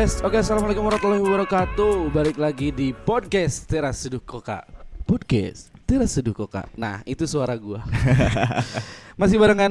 [0.00, 2.08] Yes, oke assalamualaikum warahmatullahi wabarakatuh.
[2.08, 4.64] Balik lagi di podcast Teras Seduh Koka.
[5.04, 6.64] Podcast Teras Seduh Koka.
[6.72, 7.84] Nah itu suara gua.
[9.20, 9.68] Masih barengan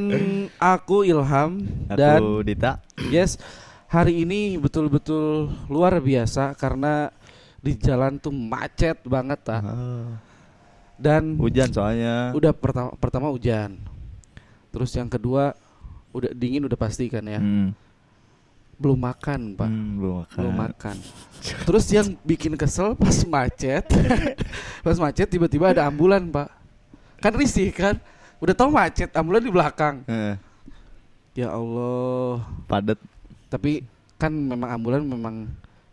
[0.62, 2.77] aku Ilham dan Aku Dita.
[3.09, 3.41] yes
[3.90, 7.09] hari ini betul-betul luar biasa karena
[7.57, 10.13] di jalan tuh macet banget ah.
[10.93, 12.38] Dan Hujan soalnya.
[12.38, 13.82] udah pertama pertama hujan.
[14.70, 15.57] Terus yang kedua
[16.13, 17.41] udah dingin udah pasti kan ya.
[17.41, 17.73] Hmm.
[18.80, 19.68] Belum makan pak.
[19.68, 20.38] Hmm, belum makan.
[20.40, 20.96] belum makan.
[21.68, 23.84] Terus yang bikin kesel pas macet,
[24.88, 26.48] pas macet tiba-tiba ada ambulan pak.
[27.20, 28.00] Kan risih kan,
[28.40, 29.96] udah tau macet, ambulan di belakang.
[30.08, 30.36] Eh,
[31.36, 32.44] Ya Allah.
[32.66, 33.00] padat.
[33.52, 33.84] Tapi
[34.16, 35.36] kan memang ambulan memang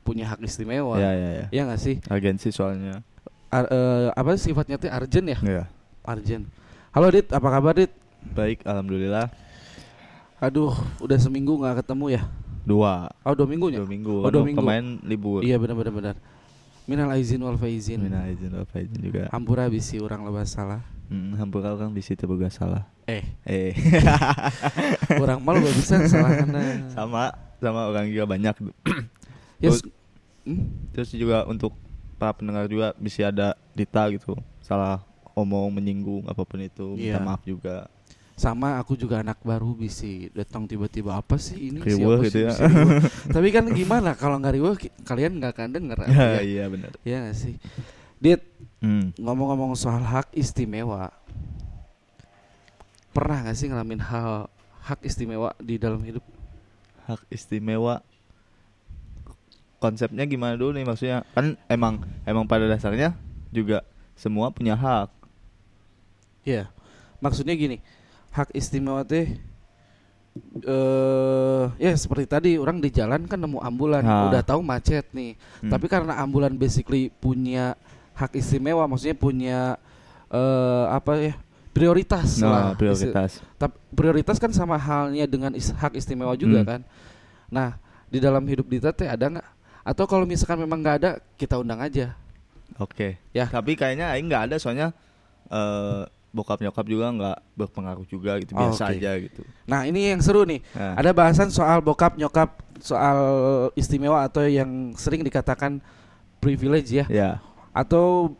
[0.02, 0.94] punya hak istimewa.
[0.98, 1.46] Ya ya ya.
[1.50, 1.98] Ya nggak sih?
[2.06, 3.02] Agensi soalnya.
[3.50, 5.38] Ar- eh, apa sifatnya tuh urgent ya?
[5.42, 5.64] Ya.
[6.06, 6.46] Urgent.
[6.94, 7.90] Halo Dit, apa kabar Dit?
[8.30, 9.30] Baik, alhamdulillah.
[10.38, 12.22] Aduh, udah seminggu nggak ketemu ya?
[12.66, 13.06] Dua.
[13.22, 13.78] Oh dua minggunya?
[13.78, 14.26] Dua minggu.
[14.26, 14.58] Oh, dua minggu.
[14.58, 15.40] Kemarin libur.
[15.46, 16.16] Iya benar-benar benar.
[16.90, 18.02] Minal aizin wal faizin.
[18.02, 19.30] Minal izin wal faizin juga.
[19.30, 20.82] Ampura bisi orang lebas salah.
[21.06, 22.82] Hmm, hampura orang di situ boga salah.
[23.06, 23.70] Eh, Eh.
[25.22, 26.42] orang malu gak bisa salah
[26.90, 27.30] sama
[27.62, 28.54] sama orang juga banyak.
[29.56, 29.80] Yes.
[30.44, 30.68] Hmm?
[30.92, 31.72] Terus juga untuk
[32.20, 34.36] para pendengar juga bisa ada Dita gitu.
[34.60, 35.00] Salah
[35.32, 36.92] omong menyinggung apa pun itu.
[37.00, 37.16] Iya.
[37.16, 37.88] Minta maaf juga.
[38.36, 42.52] Sama aku juga anak baru bisi datang tiba-tiba apa sih ini siapa gitu sih ya.
[43.34, 46.92] Tapi kan gimana kalau nggak riweuh ki- kalian nggak akan denger Ya, ya, iya benar.
[47.00, 47.56] ya gak sih.
[48.16, 48.44] Dit
[48.76, 49.08] Hmm.
[49.16, 51.08] ngomong-ngomong soal hak istimewa,
[53.10, 56.20] pernah gak sih ngalamin hal hak istimewa di dalam hidup?
[57.02, 58.04] hak istimewa
[59.76, 63.14] konsepnya gimana dulu nih maksudnya kan emang emang pada dasarnya
[63.48, 63.80] juga
[64.12, 65.08] semua punya hak
[66.42, 66.70] Iya.
[67.16, 67.82] Maksudnya gini,
[68.36, 69.32] hak istimewa teh
[70.62, 74.28] eh ya seperti tadi orang di jalan kan nemu ambulan, Ah.
[74.28, 75.32] udah tahu macet nih.
[75.64, 75.72] Hmm.
[75.72, 77.72] Tapi karena ambulan basically punya
[78.12, 79.58] hak istimewa, maksudnya punya
[80.28, 81.34] eh apa ya?
[81.72, 82.72] prioritas lah.
[82.72, 86.68] nah prioritas Tapi prioritas kan sama halnya dengan is- hak istimewa juga Hmm.
[86.68, 86.80] kan.
[87.46, 87.68] Nah,
[88.08, 89.44] di dalam hidup Dita teh ada nggak?
[89.84, 92.16] Atau kalau misalkan memang nggak ada, kita undang aja.
[92.76, 93.46] oke Ya.
[93.46, 94.90] tapi kayaknya aing nggak ada soalnya
[95.46, 96.02] eh
[96.36, 98.92] bokap nyokap juga nggak berpengaruh juga gitu Oh, biasa oke.
[98.94, 100.60] aja gitu Nah, ini yang seru nih.
[100.70, 103.18] Nah, Ada bahasan soal bokap nyokap soal
[103.72, 105.80] istimewa atau yang sering dikatakan
[106.36, 107.30] privilege ya ya
[107.72, 108.36] atau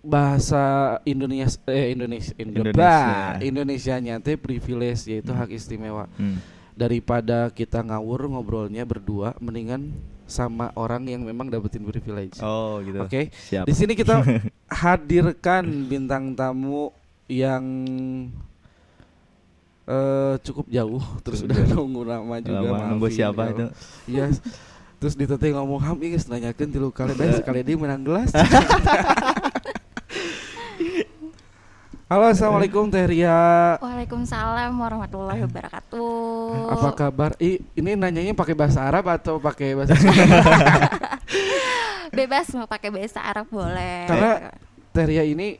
[0.00, 3.36] bahasa Indonesia eh Indonesia Indonesia.
[3.42, 5.40] Indonesia nya teh privilege yaitu Hmm.
[5.40, 6.08] hak istimewa.
[6.14, 6.40] hmm.
[6.72, 9.92] Daripada kita ngawur ngobrolnya berdua mendingan
[10.30, 12.38] sama orang yang memang dapetin privilege.
[12.40, 13.28] oh gitu Oke.
[13.34, 14.22] siap Di sini kita
[14.86, 16.94] hadirkan bintang tamu
[17.26, 17.64] yang
[19.90, 23.66] eh cukup jauh terus udah nunggu nama juga Lama nunggu siapa ya itu.
[24.06, 24.26] Iya.
[25.00, 28.30] Terus diteteh ngomong ham geus nanyakeun tilu kali bae sekali dia menang gelas.
[32.10, 33.78] Halo assalamualaikum Teh Ria.
[33.78, 36.74] Waalaikumsalam warahmatullahi wabarakatuh.
[36.74, 37.30] Apa kabar?
[37.38, 39.94] Ih, ini nanyanya pakai bahasa Arab atau pakai bahasa?
[42.18, 44.10] Bebas mau pakai bahasa Arab boleh.
[44.10, 44.50] Karena-
[44.90, 45.54] Teh Ria ini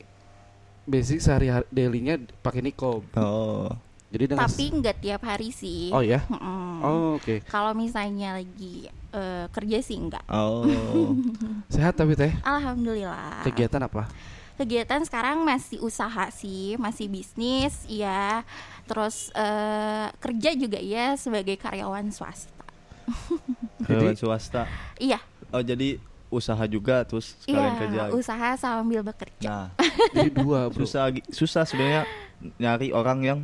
[0.83, 3.07] basic sehari dailynya pakai nikob.
[3.15, 3.71] oh
[4.11, 5.87] Jadi dengan Tapi nggak tiap hari sih.
[5.95, 6.19] Oh ya.
[6.27, 6.83] Mm-mm.
[6.83, 7.47] Oh, oke.
[7.47, 10.27] Kalau misalnya lagi eh, kerja sih enggak.
[10.27, 10.67] oh
[11.73, 12.35] Sehat tapi Teh.
[12.43, 13.39] Alhamdulillah.
[13.47, 14.11] Kegiatan apa?
[14.61, 18.45] Kegiatan sekarang masih usaha sih, masih bisnis, ya.
[18.85, 22.61] Terus eh, kerja juga ya sebagai karyawan swasta.
[23.89, 24.69] karyawan swasta
[25.01, 25.17] Iya,
[25.49, 25.97] oh jadi
[26.29, 29.41] usaha juga terus sekalian kerja iya, usaha sambil bekerja.
[29.43, 29.67] nah
[30.15, 30.85] Jadi dua, Bro.
[30.85, 32.07] susah susah sebenarnya
[32.55, 33.39] nyari orang yang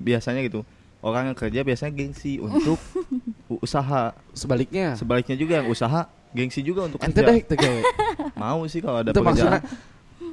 [0.00, 0.64] biasanya gitu
[1.02, 2.80] orang yang kerja biasanya gengsi untuk
[3.66, 4.96] usaha Sebaliknya.
[4.96, 7.82] sebaliknya juga yang usaha gengsi juga untuk Ente kerja deh
[8.38, 9.89] mau sih kalau ada Itu maksudnya pekerjaan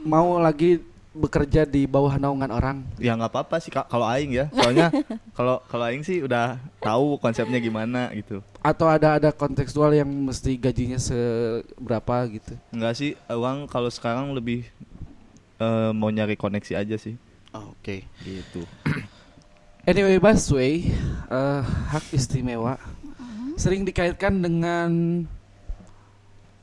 [0.08, 0.80] mau lagi
[1.12, 2.78] bekerja di bawah naungan orang.
[3.02, 4.94] ya nggak apa-apa sih Kak, kalau aing ya soalnya
[5.38, 10.54] kalau kalau aing sih udah tahu konsepnya gimana gitu Atau ada ada kontekstual yang mesti
[10.56, 12.54] gajinya seberapa gitu.
[12.70, 14.70] enggak sih uang kalau sekarang lebih
[15.58, 17.18] eh, mau nyari koneksi aja sih
[17.52, 18.06] Oke.
[18.22, 18.62] gitu
[19.88, 20.84] Anyway, Baswe,
[21.26, 23.56] eh, hak istimewa Mm-mm.
[23.56, 25.24] sering dikaitkan dengan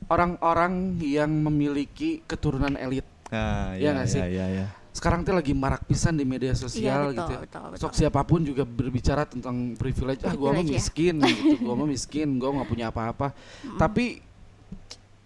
[0.05, 3.03] orang-orang yang memiliki keturunan elit.
[3.27, 4.21] Nah Iya ya nggak sih?
[4.21, 4.67] ya ya, ya.
[4.95, 7.33] Sekarang tuh lagi marak pisan di media Iya, sosial betul, gitu.
[7.33, 7.39] ya.
[7.43, 7.79] betul, betul.
[7.81, 10.23] Sok siapa pun juga berbicara tentang privilege.
[10.23, 10.71] Ah, gua mah ya.
[10.71, 11.55] miskin gitu.
[11.65, 13.35] Gua mah miskin, gua nggak punya apa-apa.
[13.61, 13.75] Mm-mm.
[13.75, 14.23] Tapi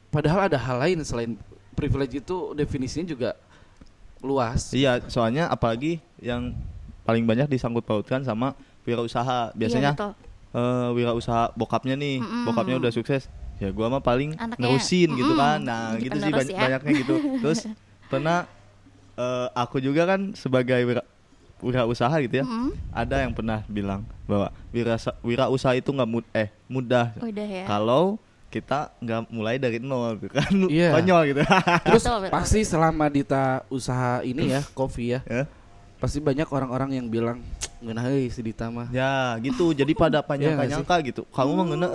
[0.09, 1.37] padahal ada hal lain selain
[1.77, 3.29] privilege itu definisinya juga
[4.19, 4.73] luas.
[4.73, 6.51] Iya, soalnya apalagi yang
[7.05, 9.53] paling banyak disangkut pautkan sama wirausaha.
[9.53, 10.11] Biasanya Iya, betul.
[10.49, 12.49] eh wirausaha bokapnya nih, Mm-mm.
[12.49, 13.29] bokapnya udah sukses.
[13.59, 15.57] Ya gua mah paling Anaknya, nerusin gitu mm-mm, kan.
[15.61, 16.59] Nah, gitu sih banyak, ya.
[16.59, 17.15] banyaknya gitu.
[17.45, 17.59] Terus
[18.09, 18.49] pernah
[19.13, 21.03] eh, aku juga kan sebagai wira
[21.59, 22.45] wirausaha gitu ya.
[22.47, 22.71] Mm-mm.
[22.89, 27.65] Ada yang pernah bilang bahwa wirasa, wirausaha itu nggak mud eh mudah Udah ya.
[27.65, 28.15] kalau
[28.47, 30.95] kita nggak mulai dari nol gitu kan Iya.
[30.95, 31.41] konyol gitu
[31.85, 32.33] Terus Betul, betul.
[32.33, 35.43] pasti selama Dita usaha ini ya, kopi ya, ya
[35.99, 37.43] pasti banyak orang-orang yang bilang
[37.83, 38.87] ngeunah euy si Dita mah.
[38.89, 41.87] ya gitu jadi pada Iya nggak panjang-panjangka gitu kamu mah ngena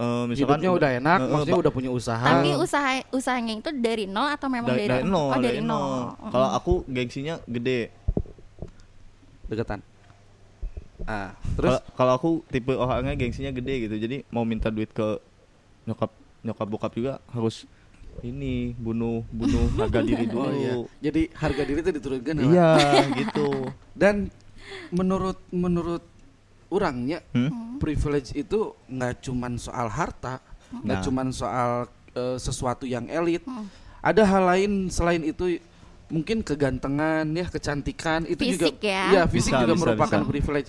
[0.00, 2.24] Eh, misalkan Hidupnya udah enak, eh, maksudnya udah punya usaha.
[2.24, 5.92] Tapi usaha usahanya itu dari nol atau memang dari, dari, dari nol, Oh, dari nol.
[6.16, 6.30] Mm-mm.
[6.32, 7.92] Kalau aku gengsinya gede.
[9.50, 9.82] deketan.
[11.04, 13.96] Ah, terus Kalau aku tipe orangnya gengsinya gede gitu.
[13.98, 15.20] Jadi mau minta duit ke
[15.84, 16.08] nyokap
[16.46, 17.68] nyokap bokap juga harus
[18.24, 20.48] ini bunuh bunuh harga diri dulu.
[20.48, 20.74] Oh iya.
[21.02, 22.44] Jadi harga diri itu diturunkan ya?
[22.46, 22.70] Iya,
[23.20, 23.48] gitu.
[24.00, 24.30] Dan
[24.94, 26.06] menurut menurut
[26.70, 27.76] orangnya Hmm?
[27.76, 30.38] privilege itu nggak cuman soal harta,
[30.72, 31.04] nggak Nah.
[31.04, 31.70] cuman soal
[32.10, 33.42] eh, sesuatu yang elit.
[33.42, 33.66] Hmm.
[34.00, 35.60] Ada hal lain selain itu
[36.06, 39.02] mungkin kegantengan ya, kecantikan itu juga Fisik ya.
[39.08, 40.28] Iya, fisik Bisa, juga bisa, merupakan bisa.
[40.28, 40.68] privilege.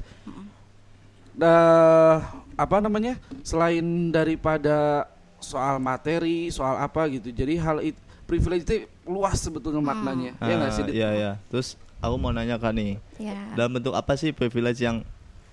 [1.33, 2.21] Dah
[2.53, 3.17] apa namanya?
[3.41, 5.07] Selain daripada
[5.39, 7.31] soal materi, soal apa gitu.
[7.31, 10.37] Jadi hal itu privilege itu luas sebetulnya maknanya.
[10.37, 10.81] ya nggak sih?
[10.81, 10.93] Ah, Dit?
[10.93, 11.31] Iya, iya.
[11.47, 13.35] Terus aku mau nanya kan nih, Ya.
[13.55, 15.01] dalam bentuk apa sih privilege yang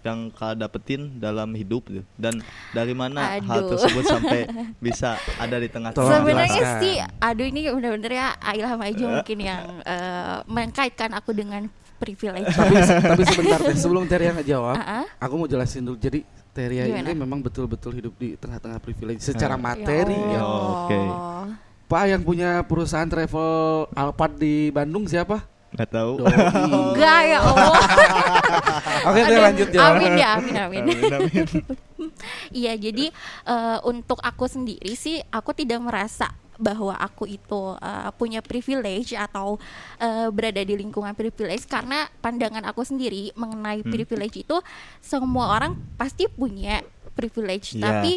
[0.00, 2.02] yang kau dapetin dalam hidup gitu?
[2.14, 2.38] Dan
[2.70, 3.74] dari mana hal Aduh.
[3.74, 4.46] tersebut sampai
[4.84, 9.62] bisa ada di tengah Tolong Sebenarnya sih, aduh ini bener-bener ya Ilham aja mungkin yang
[9.82, 11.66] eh, mengkaitkan aku dengan
[11.98, 12.46] privilege.
[12.48, 15.06] tapi tapi sebentar deh sebelum Teria ngejawab, Ah, ah.
[15.18, 15.98] aku mau jelasin dulu.
[15.98, 17.18] Jadi Teria ini Gimana?
[17.18, 19.60] memang betul-betul hidup di tengah-tengah privilege secara Ah.
[19.60, 20.30] materi ya.
[20.32, 20.70] Ya Allah.
[20.86, 20.98] Oke.
[21.86, 23.50] Pak yang punya perusahaan travel
[23.92, 25.42] Alphard di Bandung siapa?
[25.68, 26.12] Nggak tahu.
[26.24, 27.72] Enggak ya Allah.
[29.08, 29.80] Oke, Aduh, lanjut ya.
[29.86, 30.82] Amin ya, amin amin.
[30.88, 31.46] Amin, amin.
[32.48, 33.10] Iya, jadi
[33.44, 39.58] eh, untuk aku sendiri sih aku tidak merasa bahwa aku itu eh, punya privilege atau
[39.98, 43.90] eh, berada di lingkungan privilege karena pandangan aku sendiri mengenai Hmm.
[43.90, 44.56] privilege itu
[44.98, 46.80] semua orang pasti punya
[47.12, 47.82] privilege Iya.
[47.82, 48.12] tapi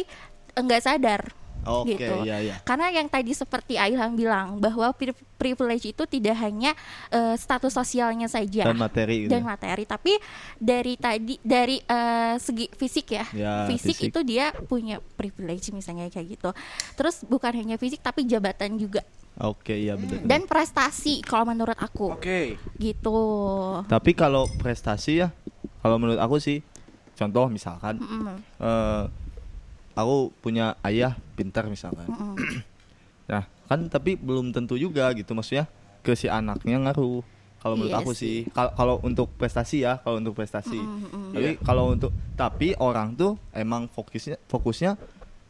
[0.54, 1.20] enggak sadar
[1.62, 2.14] Oke, gitu.
[2.22, 2.56] iya iya.
[2.60, 6.74] Karena yang tadi seperti Ilham bilang bahwa pri- privilege itu tidak hanya
[7.08, 9.30] eh, status sosialnya saja Dan materi gitu.
[9.30, 10.14] dan materi tapi
[10.56, 14.10] dari tadi dari eh, segi fisik ya, Ya, fisik, fisik.
[14.10, 16.50] itu dia punya privilege misalnya kayak gitu
[16.92, 19.02] terus bukan hanya fisik tapi jabatan juga
[19.34, 20.22] Oke, iya betul.
[20.22, 22.60] dan prestasi kalau menurut aku Oke.
[22.76, 23.16] gitu
[23.86, 25.32] Tapi kalau prestasi ya,
[25.78, 26.60] kalau menurut aku sih,
[27.12, 29.04] contoh misalkan, Mm-mm, eh,
[29.94, 32.04] aku punya ayah pintar misalkan.
[32.04, 32.34] mm-mm.
[33.24, 35.64] Nah, kan tapi belum tentu juga gitu maksudnya
[36.00, 37.22] ke si anaknya ngaruh.
[37.56, 38.42] Kalau menurut Iya aku sih.
[38.42, 40.74] sih, Kal- kalau untuk prestasi ya, kalau untuk prestasi.
[40.74, 41.30] Mm-mm, mm-mm.
[41.30, 44.98] Tapi kalau untuk tapi orang tuh emang fokusnya fokusnya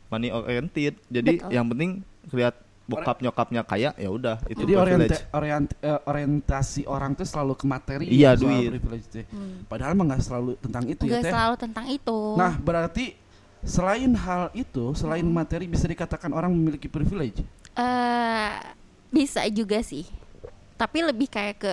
[0.09, 1.01] money oriented.
[1.09, 1.49] Jadi Betul.
[1.51, 1.91] yang penting
[2.29, 5.25] lihat bokap nyokapnya kaya ya udah itu Jadi orienta- privilege.
[5.33, 8.69] orient- eh, orientasi orang tuh selalu ke materi Iya, duit.
[8.71, 9.25] privilege.
[9.25, 9.65] Hmm.
[9.65, 11.33] Padahal mah nggak selalu tentang itu ya Nggak teh.
[11.33, 13.17] selalu tentang itu Nah, berarti
[13.63, 15.33] selain hal itu, selain Hmm.
[15.33, 17.41] materi bisa dikatakan orang memiliki privilege.
[17.73, 18.53] eh
[19.09, 20.05] bisa juga sih
[20.75, 21.73] tapi lebih kayak ke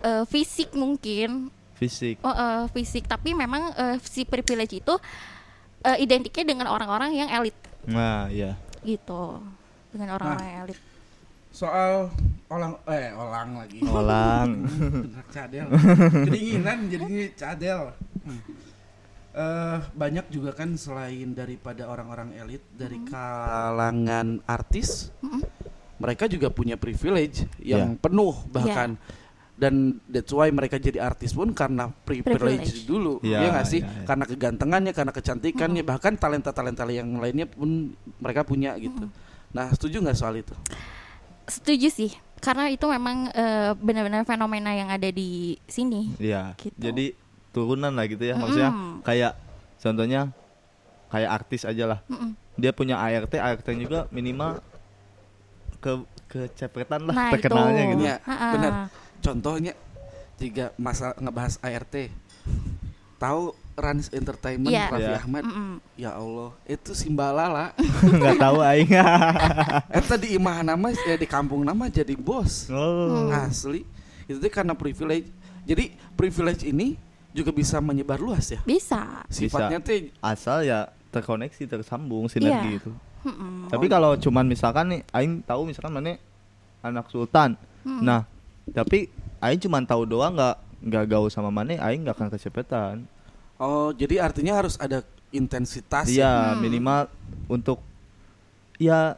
[0.00, 2.18] eh, fisik mungkin fisik.
[2.20, 4.94] Oh, eh, fisik, tapi memang eh, si privilege itu
[5.80, 8.54] eh, identiknya dengan orang-orang yang elit Nah, iya.
[8.82, 9.38] gitu,
[9.90, 10.80] dengan orang-orang yang elit.
[11.50, 12.08] Soal
[12.48, 13.78] olang eh olang lagi.
[13.84, 14.50] Olang.
[15.34, 15.66] Cadel.
[16.24, 17.80] Kedinginan jadinya cadel.
[18.24, 18.40] Hmm.
[19.32, 25.40] Eh, banyak juga kan selain daripada orang-orang elit dari kalangan artis, Mm-mm.
[25.96, 28.00] mereka juga punya privilege yang Iya.
[28.04, 29.00] penuh bahkan
[29.56, 32.84] dan that's why mereka jadi artis pun karena privilege, Privilege.
[32.84, 34.04] dulu Iya, ya nggak sih iya, iya.
[34.04, 39.06] karena kegantengannya karena kecantikannya bahkan talenta talenta yang lainnya pun mereka punya gitu
[39.52, 40.52] nah setuju nggak soal itu
[41.42, 46.14] Setuju sih, karena itu memang eh, benar-benar fenomena yang ada di sini.
[46.16, 46.54] Iya.
[46.54, 46.78] Gitu.
[46.78, 47.18] Jadi
[47.52, 49.00] turunan lah gitu ya maksudnya Mm-mm.
[49.02, 49.32] kayak
[49.76, 50.20] contohnya
[51.06, 52.00] kayak artis aja lah.
[52.52, 54.64] Dia punya ART, ART juga minimal
[55.78, 55.92] ke
[56.26, 57.90] kecepretan lah Nah, terkenalnya itu.
[57.90, 58.02] gitu.
[58.02, 58.48] Iya, Ha-ha.
[58.50, 58.72] benar.
[59.18, 59.72] contohnya
[60.34, 61.94] jika masa ngebahas ART
[63.16, 63.42] tahu
[63.72, 64.88] Rans Entertainment Iya.
[64.88, 65.18] Raffi Iya.
[65.18, 65.70] Ahmad Mm-mm.
[65.94, 68.92] ya Allah itu Simbalala Enggak tahu aing.
[69.96, 73.28] Eta di imah nama ya di kampung nama jadi bos oh.
[73.30, 73.84] asli
[74.24, 75.28] itu karena privilege
[75.62, 76.96] jadi privilege ini
[77.32, 79.24] juga bisa menyebar luas ya Bisa.
[79.26, 82.80] sifatnya tuh Asal ya terkoneksi, tersambung sinergi Iya.
[82.80, 82.92] itu.
[83.22, 83.68] Mm-mm.
[83.68, 86.16] Tapi kalau cuman misalkan nih aing tahu misalkan mana
[86.80, 87.54] anak sultan.
[87.84, 88.00] Mm.
[88.00, 88.20] Nah,
[88.68, 92.96] tapi aing cuman tahu doang nggak nggak gaul sama mana aing nggak akan kecepetan.
[93.56, 96.08] Oh, jadi artinya harus ada intensitas.
[96.08, 96.12] ya?
[96.12, 96.60] Iya, Hmm.
[96.60, 97.00] minimal
[97.46, 97.78] untuk
[98.76, 99.16] ya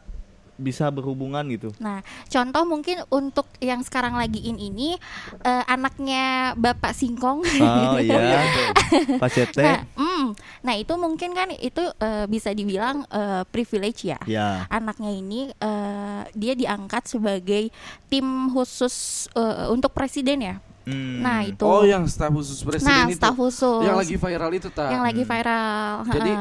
[0.55, 1.75] bisa berhubungan gitu.
[1.77, 4.95] Nah, contoh mungkin untuk yang sekarang lagi in ini
[5.41, 7.43] eh, anaknya Bapak Singkong.
[7.43, 8.47] Oh iya,
[9.23, 9.65] Pak Nah, Cete.
[9.95, 10.25] mm,
[10.61, 14.19] nah itu mungkin kan itu eh, bisa dibilang eh, privilege ya.
[14.25, 14.65] Ya.
[14.69, 17.69] Anaknya ini eh, dia diangkat sebagai
[18.07, 20.57] tim khusus eh, untuk presiden ya.
[20.85, 21.19] Hmm.
[21.19, 21.65] Nah itu.
[21.65, 23.17] Oh, yang staf khusus presiden nah itu.
[23.17, 23.83] staf khusus.
[23.83, 24.93] Yang lagi viral itu tak.
[24.93, 25.31] yang lagi Hmm.
[25.31, 25.93] viral.
[26.09, 26.33] Jadi.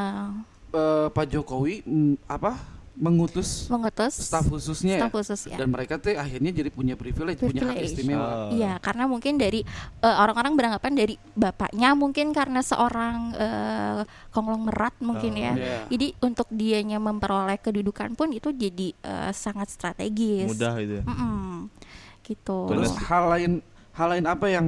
[0.73, 2.57] Eh, Pak Jokowi mm, apa
[2.93, 5.15] mengutus mengutus staf khususnya staf ya?
[5.17, 5.57] khusus ya.
[5.57, 7.89] dan mereka teh akhirnya jadi punya privilege, punya hak Privilege.
[7.89, 8.27] istimewa.
[8.29, 8.49] Oh.
[8.53, 9.65] Iya, karena mungkin dari
[9.99, 15.51] eh, orang-orang beranggapan dari bapaknya mungkin karena seorang eh, konglomerat mungkin Oh, ya.
[15.57, 15.77] iya.
[15.89, 20.53] Jadi untuk dianya memperoleh kedudukan pun itu jadi eh, sangat strategis.
[20.53, 21.01] Mudah itu.
[21.01, 21.03] ya.
[21.09, 21.73] Mm-mm.
[22.21, 22.57] Gitu.
[22.69, 23.05] Terus Bener.
[23.09, 23.51] hal lain
[23.97, 24.67] hal lain apa yang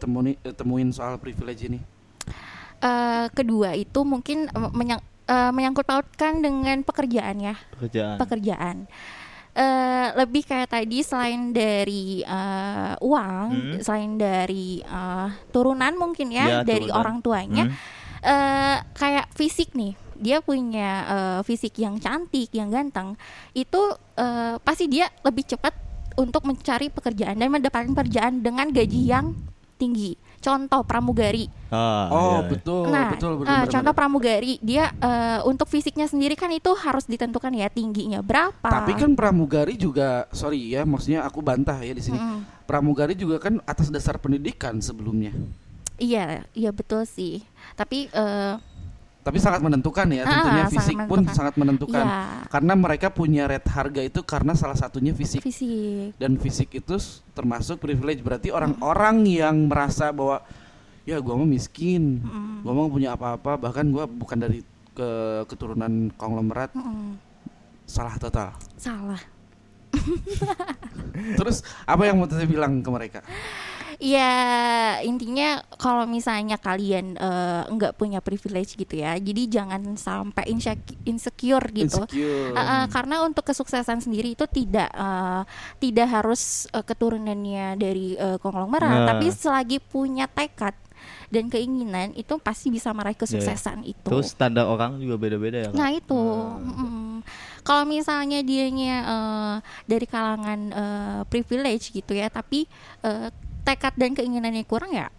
[0.00, 1.78] temuni- eh, temuin soal privilege ini?
[2.76, 7.54] Eh, kedua itu mungkin menyang, eh, menyangkut pautkan dengan pekerjaan ya.
[7.72, 8.16] Pekerjaan.
[8.16, 8.76] pekerjaan.
[9.52, 13.80] Eh, lebih kayak tadi selain dari eh, uang, Hmm.
[13.80, 17.00] selain dari eh, turunan mungkin ya Ya, dari turunan.
[17.00, 17.76] orang tuanya, Hmm.
[18.20, 23.16] eh, kayak fisik nih, dia punya eh, fisik yang cantik, yang ganteng,
[23.52, 23.80] itu
[24.14, 25.72] eh, pasti dia lebih cepat
[26.16, 29.32] untuk mencari pekerjaan dan mendapatkan pekerjaan dengan gaji yang
[29.76, 30.16] tinggi.
[30.46, 31.50] Contoh pramugari.
[31.74, 32.40] Ah, oh, iya, iya.
[32.46, 33.98] betul, nah, betul, betul, benar, contoh benar.
[33.98, 38.70] pramugari, dia eh, untuk fisiknya sendiri kan itu harus ditentukan ya tingginya berapa.
[38.70, 42.22] Tapi kan pramugari juga, sorry ya, maksudnya aku bantah ya di sini.
[42.22, 42.62] Mm-mm.
[42.62, 45.34] Pramugari juga kan atas dasar pendidikan sebelumnya.
[45.98, 47.42] Iya, iya betul sih.
[47.74, 48.54] Tapi eh
[49.26, 51.34] Tapi sangat menentukan ya, Ah, tentunya sangat fisik pun menentukan.
[51.34, 52.04] sangat menentukan.
[52.06, 55.42] ya Karena mereka punya rate harga itu karena salah satunya fisik.
[55.42, 56.14] fisik.
[56.14, 56.94] Dan fisik itu
[57.34, 58.22] termasuk privilege.
[58.22, 60.46] Berarti orang-orang yang merasa bahwa
[61.02, 62.62] ya gua mah miskin, Mm-mm.
[62.62, 64.62] gua mah punya apa-apa, bahkan gua bukan dari
[64.94, 65.10] ke
[65.44, 67.18] keturunan konglomerat, Mm-mm.
[67.82, 68.54] salah total.
[68.76, 69.18] Salah.
[71.38, 73.20] Terus apa yang mau saya bilang ke mereka?
[73.96, 74.32] Ya
[75.00, 81.64] intinya kalau misalnya kalian eh, nggak punya privilege gitu ya, jadi jangan sampai insec- insecure
[81.72, 82.04] gitu.
[82.04, 82.52] Insecure.
[82.52, 85.42] Eh, eh, karena untuk kesuksesan sendiri itu tidak eh,
[85.80, 89.08] tidak harus eh, keturunannya dari eh, konglomerat, Nah.
[89.08, 90.76] tapi selagi punya tekad
[91.26, 94.06] dan keinginan itu pasti bisa meraih kesuksesan itu.
[94.06, 95.68] Terus standar orang juga beda-beda ya.
[95.70, 95.76] Kak?
[95.76, 96.66] Nah itu, Hmm.
[96.68, 97.14] mm-mm.
[97.62, 102.68] kalau misalnya dianya eh, dari kalangan eh, privilege gitu ya, tapi
[103.02, 103.28] eh,
[103.66, 105.10] tekad dan keinginannya kurang ya,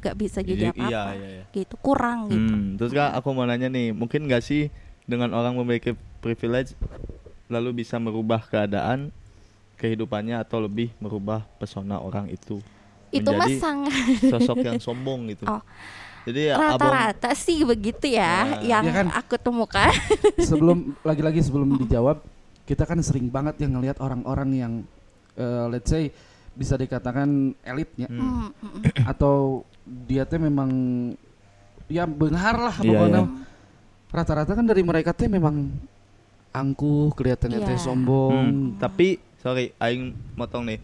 [0.00, 1.44] nggak bisa jadi Iya, apa-apa, iya, iya.
[1.50, 2.52] gitu, kurang gitu.
[2.54, 4.70] Hmm, terus kak aku mau nanya nih, mungkin gak sih
[5.04, 6.72] dengan orang memiliki privilege
[7.46, 9.10] lalu bisa merubah keadaan
[9.74, 12.62] kehidupannya atau lebih merubah pesona orang itu
[13.10, 13.92] Itu mah menjadi sangat
[14.24, 15.44] sosok yang sombong gitu.
[15.44, 15.60] Oh.
[16.24, 18.64] Jadi ya, rata-rata sih begitu ya, Nah.
[18.64, 19.06] yang Ya kan?
[19.12, 19.92] aku temukan.
[20.48, 22.24] sebelum lagi-lagi sebelum dijawab
[22.64, 24.72] kita kan sering banget yang ngelihat orang-orang yang
[25.36, 26.08] eh, let's say
[26.54, 28.20] bisa dikatakan elitnya Hmm.
[28.20, 28.82] Mm, mm, mm.
[29.04, 30.70] atau dia teh memang
[31.86, 33.32] ya benar lah Iya, pokoknya iya.
[34.08, 35.68] rata-rata kan dari mereka teh memang
[36.50, 37.82] angkuh kelihatannya teh Iya.
[37.82, 40.80] sombong Hmm, tapi sorry, aing motong nih.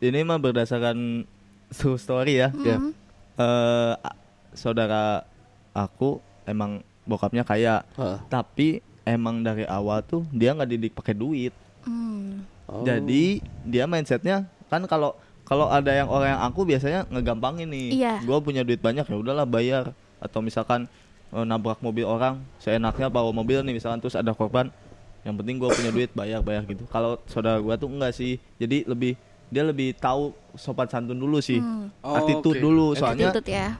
[0.00, 1.28] Ini mah berdasarkan
[1.68, 2.48] true story ya.
[2.56, 2.78] Ya.
[2.78, 2.90] Mm.
[3.36, 4.18] Eh, a-
[4.52, 5.26] saudara
[5.70, 8.18] aku emang bokapnya kaya, Heeh.
[8.26, 8.68] tapi
[9.02, 11.52] emang dari awal tuh dia nggak didik pakai duit.
[11.84, 12.46] Mm.
[12.64, 12.86] Oh.
[12.86, 15.12] Jadi dia mindsetnya kan kalau
[15.42, 17.86] kalau ada yang orang yang aku biasanya ngegampangin nih.
[17.92, 18.14] Iya.
[18.22, 20.86] Gua punya duit banyak ya udahlah bayar atau misalkan
[21.30, 24.70] eh, nabrak mobil orang, seenaknya bawa mobil nih misalkan terus ada korban.
[25.20, 26.86] Yang penting gua punya duit bayar bayar gitu.
[26.86, 28.38] Kalau saudara gua tuh enggak sih.
[28.56, 29.18] Jadi lebih
[29.50, 31.58] dia lebih tahu sopan santun dulu sih.
[31.58, 31.90] Hmm.
[32.00, 32.62] Oh, Attitude oke.
[32.62, 33.74] dulu soalnya Attitude ya.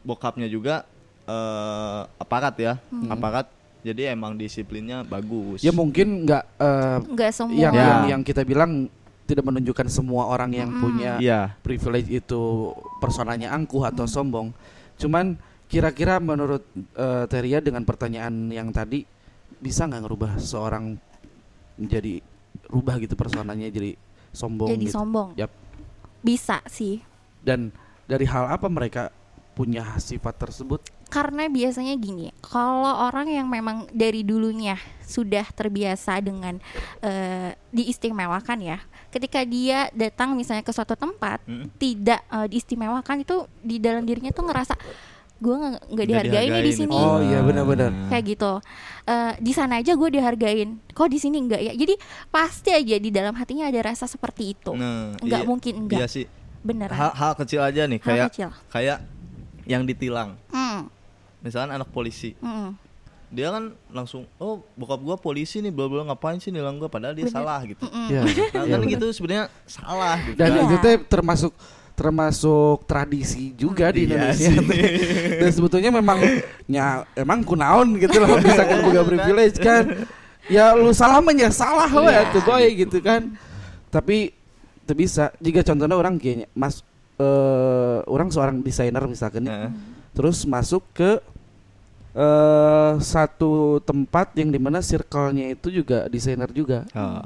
[0.00, 0.88] bokapnya juga
[1.22, 3.08] eh aparat ya, Hmm.
[3.08, 3.46] aparat.
[3.82, 5.58] Jadi emang disiplinnya bagus.
[5.60, 7.58] ya mungkin nggak eh, Nggak semua.
[7.58, 7.82] yang, Ya.
[7.82, 8.86] yang yang kita bilang
[9.32, 10.82] tidak menunjukkan semua orang yang Mm-mm.
[10.84, 11.56] punya Iya.
[11.64, 14.52] privilege itu personanya angkuh atau sombong.
[15.00, 15.34] Cuman
[15.66, 19.08] kira-kira menurut eh, Teria dengan pertanyaan yang tadi
[19.56, 20.94] bisa nggak ngerubah seorang
[21.80, 22.20] menjadi
[22.68, 23.96] rubah gitu personanya jadi
[24.32, 24.96] sombong Jadi gitu.
[24.96, 25.28] sombong.
[25.36, 25.52] Yap.
[26.20, 27.00] Bisa sih.
[27.40, 27.72] Dan
[28.04, 29.08] dari hal apa mereka
[29.52, 30.80] punya sifat tersebut?
[31.12, 36.56] Karena biasanya gini, kalau orang yang memang dari dulunya sudah terbiasa dengan
[37.04, 38.80] eh, diistimewakan ya,
[39.12, 41.68] ketika dia datang misalnya ke suatu tempat Mm.
[41.76, 44.74] tidak eh, diistimewakan itu di dalam dirinya tuh ngerasa
[45.36, 45.58] gue
[45.90, 46.94] nggak dihargain nih di sini.
[46.94, 47.90] Oh, iya, benar-benar.
[48.08, 48.52] kayak gitu
[49.02, 53.10] Eh, di sana aja gue dihargain kok di sini enggak ya jadi pasti aja di
[53.10, 55.48] dalam hatinya ada rasa seperti itu Nah, nggak iya.
[55.48, 56.26] mungkin enggak Iya sih.
[56.62, 58.48] beneran Hal, hal kecil aja nih Hal kayak kecil.
[58.68, 58.98] kayak
[59.64, 60.38] yang ditilang.
[60.48, 60.86] Hmm,
[61.40, 62.78] Misalkan anak polisi, hmm.
[63.32, 67.16] Dia kan langsung oh bokap gua polisi nih bla bla ngapain sih nilang gua padahal
[67.16, 67.32] dia Bener.
[67.34, 67.80] salah gitu.
[67.82, 68.06] Mm-mm.
[68.06, 68.20] Ya.
[68.20, 68.92] Nah, Iya, kan bener.
[68.92, 70.36] gitu sebenarnya salah gitu.
[70.36, 70.60] Dan Iya.
[70.62, 71.52] itu teh termasuk
[71.92, 74.52] termasuk tradisi juga di Iya Indonesia.
[75.40, 76.18] Dan sebetulnya memang
[76.66, 80.04] ya emang kunaon gitu loh bisa kan boga privilege kan.
[80.46, 82.32] Ya lu salah mah ya salah we Iya.
[82.32, 83.32] tuh boy gitu kan.
[83.88, 84.32] Tapi
[84.82, 86.84] itu bisa jika contohnya orang kayaknya mas
[87.16, 89.70] eh orang seorang desainer misalkan nih, Heeh.
[90.10, 91.20] terus masuk ke
[92.12, 97.24] eh satu tempat yang di mana circle-nya itu juga desainer juga Oh.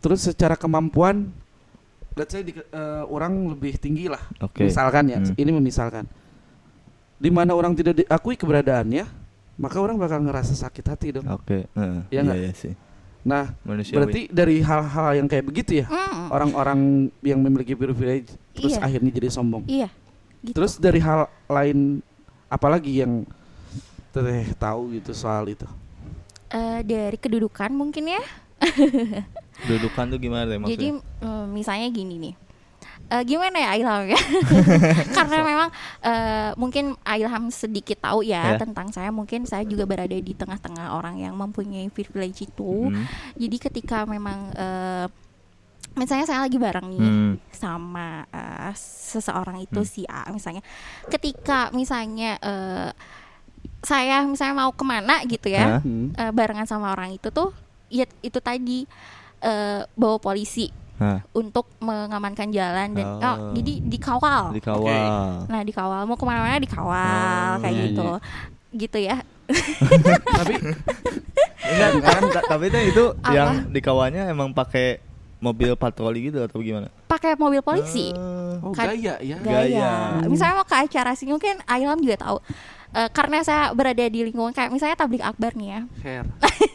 [0.00, 1.28] terus secara kemampuan
[2.14, 4.64] let's say di, eh, orang lebih tinggi lah Oke.
[4.64, 5.36] misalkan ya Hmm.
[5.36, 6.08] ini memisalkan
[7.16, 9.04] di mana orang tidak diakui keberadaannya
[9.56, 11.64] maka orang bakal ngerasa sakit hati dong Oke.
[11.66, 12.00] Heeh.
[12.08, 12.38] Iya Iya nggak?
[12.38, 12.72] iya sih.
[13.20, 13.96] nah Manusiawi.
[13.98, 16.80] berarti dari hal-hal yang kayak begitu ya Hmm, orang-orang
[17.20, 18.84] yang memiliki privilege terus Iya.
[18.86, 19.88] akhirnya jadi sombong Iya.
[20.40, 20.54] Gitu.
[20.54, 22.00] terus dari hal lain
[22.46, 23.26] apalagi yang
[24.10, 25.66] teteh tahu gitu soal itu
[26.46, 28.22] Eh, dari kedudukan mungkin ya.
[29.68, 31.26] Dudukan tuh gimana deh Jadi maksudnya?
[31.26, 32.34] mm, misalnya gini nih.
[33.06, 34.20] Eh, gimana ya Ilham ya?
[35.16, 35.68] Karena memang
[36.00, 38.58] eh, mungkin Ilham sedikit tahu ya, Ya.
[38.58, 39.10] tentang saya.
[39.10, 42.94] Mungkin saya juga berada di tengah-tengah orang yang mempunyai privilege itu.
[42.94, 43.04] Hmm.
[43.34, 45.06] Jadi ketika memang eh,
[45.96, 47.32] misalnya saya lagi bareng nih Hmm.
[47.50, 49.88] sama eh, seseorang itu Hmm.
[49.88, 50.60] si A misalnya,
[51.06, 52.90] ketika misalnya eh,
[53.80, 55.80] saya misalnya mau ke mana gitu ya?
[55.80, 56.12] Hmm.
[56.12, 57.50] eh, barengan sama orang itu tuh,
[57.88, 58.84] ya itu tadi
[59.38, 63.20] eh, bawa polisi Hah, untuk mengamankan jalan dan Oh.
[63.20, 64.48] oh, jadi dikawal.
[64.50, 65.44] dikawal.
[65.44, 68.08] Nah dikawal mau ke mana-mana dikawal Oh, kayak iya, gitu,
[68.74, 69.16] gitu ya.
[70.26, 70.54] tapi
[71.66, 73.28] Enggak, kan, ta- tapi itu Apa?
[73.28, 75.02] yang dikawalnya emang pakai
[75.36, 76.88] mobil patroli gitu atau gimana?
[77.04, 78.08] Pakai mobil polisi.
[78.10, 78.56] Ah.
[78.60, 79.60] oh Kan- gaya ya Gaya.
[79.68, 79.90] Gaya.
[80.24, 82.38] Misalnya mau ke acara sih mungkin Ailam juga tahu.
[82.92, 85.80] Eh, karena saya berada di lingkungan kayak misalnya tablik akbar nih ya.
[86.00, 86.24] hair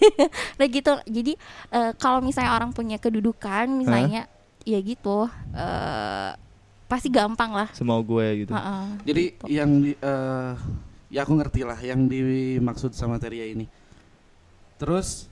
[0.61, 0.93] Nah gitu.
[1.03, 1.33] Jadi
[1.71, 4.29] eh, kalau misalnya orang punya kedudukan misalnya
[4.61, 6.31] ya gitu eh
[6.85, 7.67] pasti gampang lah.
[7.71, 8.51] Semau gue gitu.
[8.51, 8.83] Heeh.
[9.03, 9.45] Jadi Gitu.
[9.47, 10.53] yang di, eh,
[11.09, 13.63] ya aku ngerti lah yang dimaksud sama Teria ini.
[14.75, 15.30] Terus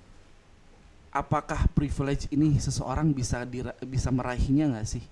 [1.09, 5.03] apakah privilege ini seseorang bisa dira- bisa meraihnya nggak sih?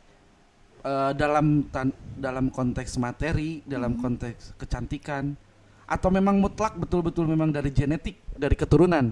[0.81, 4.01] Eh, dalam tan- dalam konteks materi, dalam Hmm.
[4.03, 5.33] konteks kecantikan
[5.83, 9.11] atau memang mutlak betul-betul memang dari genetik, dari keturunan?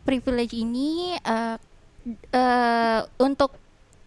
[0.00, 1.56] privilege ini eh
[2.32, 3.52] eh, untuk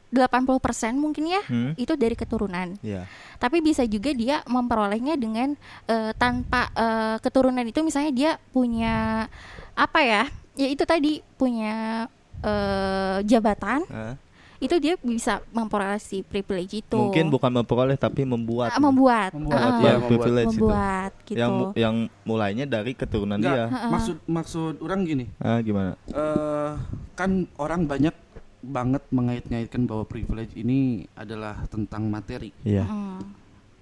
[0.09, 1.73] 80% mungkin ya Hmm?
[1.73, 2.77] itu dari keturunan.
[2.81, 3.05] Iya.
[3.37, 5.53] Tapi bisa juga dia memperolehnya dengan
[5.85, 9.25] eh, tanpa eh, keturunan itu misalnya dia punya
[9.73, 10.23] apa ya?
[10.53, 12.05] Ya itu tadi punya
[12.45, 14.15] eh, jabatan Hah?
[14.63, 16.95] itu dia bisa memperoleh si privilege itu.
[16.95, 18.71] Mungkin bukan memperoleh tapi membuat.
[18.71, 20.07] Ah, membuat, Membuat, iya, yang membuat.
[20.07, 20.63] privilege itu.
[20.63, 21.39] membuat gitu.
[21.41, 23.65] Yang yang mulainya dari keturunan Enggak, dia.
[23.67, 23.91] Ha-ha.
[23.91, 25.25] maksud maksud orang gini.
[25.43, 25.99] Ah, gimana?
[26.07, 26.71] eh
[27.19, 28.15] kan orang banyak
[28.63, 32.55] banget mengait-ngaitkan bahwa privilege ini adalah tentang materi.
[32.63, 32.87] Iya.
[32.87, 33.19] Mm.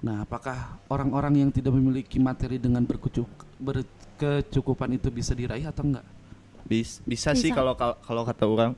[0.02, 2.82] Nah, apakah orang-orang yang tidak memiliki materi dengan
[3.62, 6.02] berkecukupan itu bisa diraih atau enggak?
[6.64, 7.58] Bis- bisa, sih Bisa.
[7.58, 8.72] kalau kal- kalau kata orang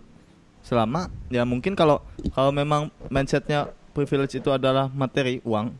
[0.62, 2.00] selama ya mungkin kalau
[2.32, 5.76] kalau memang mindsetnya privilege itu adalah materi uang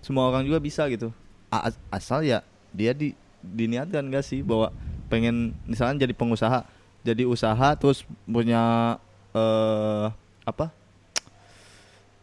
[0.00, 1.12] semua orang juga bisa gitu
[1.48, 2.40] A- as- asal ya
[2.72, 4.72] dia di diniatkan gak sih bahwa
[5.06, 6.64] pengen misalnya jadi pengusaha
[7.00, 8.96] jadi usaha terus punya
[9.32, 10.06] eh
[10.44, 10.72] apa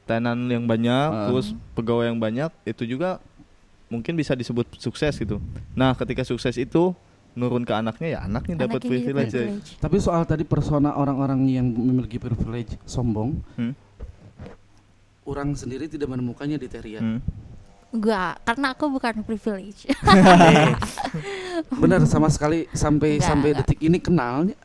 [0.08, 1.28] tenan yang banyak Ah.
[1.28, 3.20] terus pegawai yang banyak itu juga
[3.88, 5.40] mungkin bisa disebut sukses gitu
[5.72, 6.96] nah ketika sukses itu
[7.38, 9.46] nurun ke anaknya ya anaknya dapat privilege ya.
[9.46, 9.70] privilege.
[9.78, 13.78] Tapi soal tadi persona orang-orang yang memiliki privilege sombong, Hmm?
[15.24, 16.98] orang sendiri tidak menemukannya di Teria.
[16.98, 17.22] Hmm.
[17.88, 19.88] Enggak, karena aku bukan privilege.
[21.82, 23.66] Benar sama sekali sampai Enggak, sampai enggak.
[23.66, 24.58] detik ini kenalnya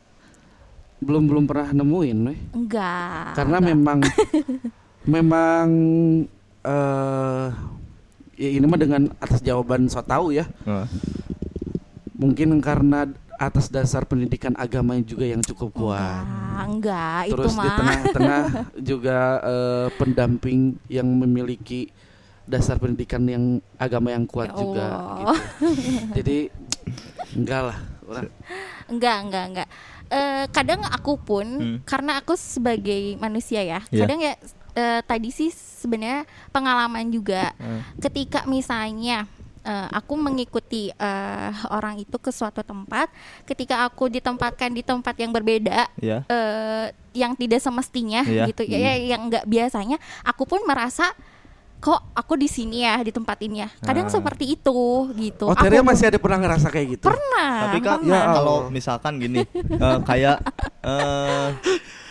[0.97, 2.39] belum belum pernah nemuin, weh.
[2.53, 3.35] enggak.
[3.35, 3.69] karena enggak.
[3.69, 3.99] memang
[5.15, 5.67] memang
[6.63, 7.47] eh
[8.33, 10.87] ya ini mah dengan atas jawaban so tahu ya Wah.
[12.13, 17.59] Mungkin karena atas dasar pendidikan agamanya juga yang cukup kuat Enggak, enggak terus itu di
[17.59, 17.75] mah.
[17.75, 18.41] tengah-tengah
[18.89, 21.89] juga eh, pendamping yang memiliki
[22.43, 23.45] dasar pendidikan yang
[23.75, 25.35] agama yang kuat Ya juga gitu.
[26.13, 26.37] jadi
[27.33, 28.27] enggak lah orang
[28.85, 29.69] Enggak, enggak, enggak.
[30.05, 31.77] Eh, kadang aku pun Hmm.
[31.81, 34.03] karena aku sebagai manusia ya, Iya.
[34.03, 34.33] kadang ya
[34.73, 39.25] eh, tadi sih sebenarnya pengalaman juga Eh, ketika misalnya
[39.63, 43.07] eh, aku mengikuti eh, orang itu ke suatu tempat,
[43.43, 48.45] ketika aku ditempatkan di tempat yang berbeda, ya eh, yang tidak semestinya Iya.
[48.47, 51.11] gitu ya, ya, yang enggak biasanya, aku pun merasa
[51.77, 54.13] kok aku di sini ya di tempat ini ya kadang Ah.
[54.13, 54.79] seperti itu
[55.13, 57.11] gitu Oh, Teria Aku masih ada pernah ngerasa kayak gitu?
[57.11, 58.07] pernah Tapi kan pernah.
[58.07, 58.71] Ya kalau Allah.
[58.71, 60.37] misalkan gini, eh, kayak
[60.81, 61.47] eh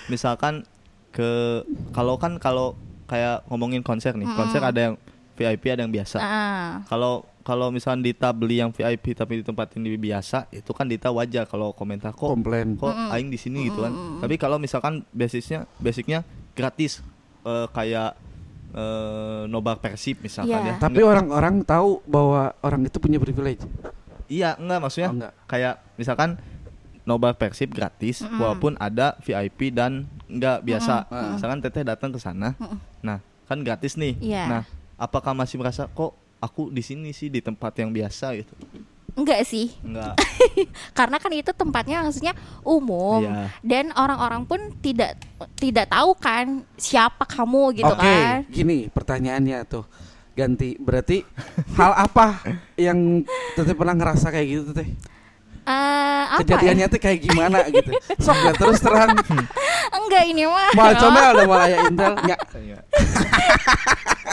[0.07, 0.69] misalkan
[1.09, 4.95] ke kalau kan kalau kayak ngomongin konser nih, konser ada yang
[5.33, 6.21] VIP ada yang biasa.
[6.21, 6.85] Ah.
[6.85, 11.11] Kalau kalau misalkan Dita beli yang VIP tapi di tempat ini biasa, itu kan Dita
[11.11, 12.75] wajar kalau komentar kok Komplain.
[12.75, 13.93] kok aing di sini gitu kan.
[14.19, 17.03] Tapi kalau misalkan basisnya basicnya gratis
[17.43, 18.15] eh, kayak
[18.71, 20.73] eh, nobar Persib misalkan Iya.
[20.73, 20.75] ya.
[20.79, 23.63] Tapi orang-orang tahu bahwa orang itu punya privilege.
[24.27, 25.33] Iya, enggak maksudnya Oh, enggak.
[25.45, 26.31] kayak misalkan
[27.03, 31.05] nobar Persib gratis walaupun ada VIP dan enggak biasa.
[31.35, 32.55] Misalkan Teteh datang ke sana.
[33.03, 34.17] Nah, kan gratis nih.
[34.17, 34.43] Iya.
[34.49, 34.63] Nah,
[34.97, 38.53] apakah masih merasa kok aku di sini sih di tempat yang biasa gitu?
[39.13, 40.17] enggak sih Enggak.
[40.99, 42.33] karena kan itu tempatnya maksudnya
[42.65, 43.53] umum Iya.
[43.61, 45.21] dan orang-orang pun tidak
[45.61, 49.85] tidak tahu kan siapa kamu gitu Oke, kan gini pertanyaannya tuh.
[50.33, 50.81] Ganti.
[50.81, 51.21] Berarti
[51.77, 52.41] hal apa
[52.81, 53.21] yang
[53.53, 54.89] Teteh pernah ngerasa kayak gitu Teteh?
[55.63, 57.93] Eh, apa Kejadiannya tuh kayak gimana gitu.
[58.17, 59.13] Sok lah terus terang.
[59.21, 59.45] ya?
[59.93, 62.13] enggak ini mah Mau comel udah mulai intel.
[62.17, 62.41] Nggak.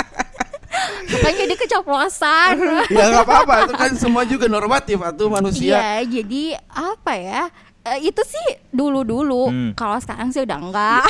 [1.06, 2.56] bukan jadi keceplosan
[2.92, 3.54] Ya nggak apa-apa.
[3.65, 5.76] Itu kan semua juga normatif atau manusia.
[5.76, 7.42] Iya, jadi apa ya?
[7.82, 9.48] Eh, itu sih dulu-dulu.
[9.48, 9.72] Hmm.
[9.74, 11.06] Kalau sekarang sih udah enggak.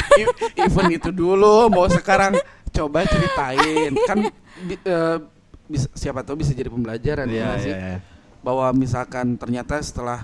[0.55, 1.67] Even itu dulu.
[1.67, 2.37] Mau sekarang
[2.69, 3.91] coba ceritain.
[4.03, 4.29] Kan
[4.61, 5.17] bi- eh,
[5.65, 7.69] bisa, siapa tahu bisa jadi pembelajaran ya Iya, sih.
[7.69, 7.99] iya, iya.
[8.39, 10.23] bahwa misalkan ternyata setelah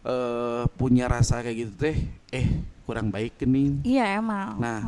[0.00, 1.96] eh, punya rasa kayak gitu teh
[2.30, 2.46] eh
[2.82, 4.56] kurang baik nih Iya emang.
[4.56, 4.80] Nah.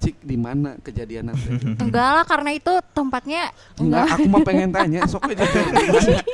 [0.00, 1.40] Cik di mana kejadian teh
[1.84, 5.44] enggak lah karena itu tempatnya enggak enggak aku mah pengen tanya sok aja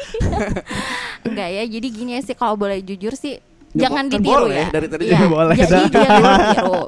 [1.27, 1.63] enggak ya.
[1.67, 3.37] Jadi gini sih kalau boleh jujur sih
[3.77, 4.67] Ya, jangan kan ditiru boleh, ya.
[4.73, 5.85] dari tadi juga boleh Jadi dah.
[5.93, 6.85] jangan ditiru.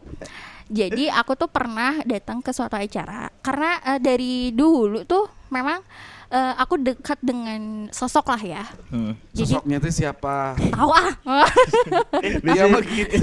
[0.69, 5.85] Jadi aku tuh pernah datang ke suatu acara karena eh, dari dulu tuh memang
[6.29, 8.65] eh, aku dekat dengan sosok lah ya.
[8.89, 9.17] Hmm.
[9.33, 11.13] Jadi sosoknya tuh siapa tahu ah.
[12.45, 13.17] dia mah gitu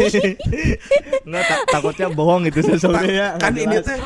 [1.27, 3.27] Nggak, ta- takutnya bohong gitu sesungguhnya ya.
[3.37, 3.97] kan ini teh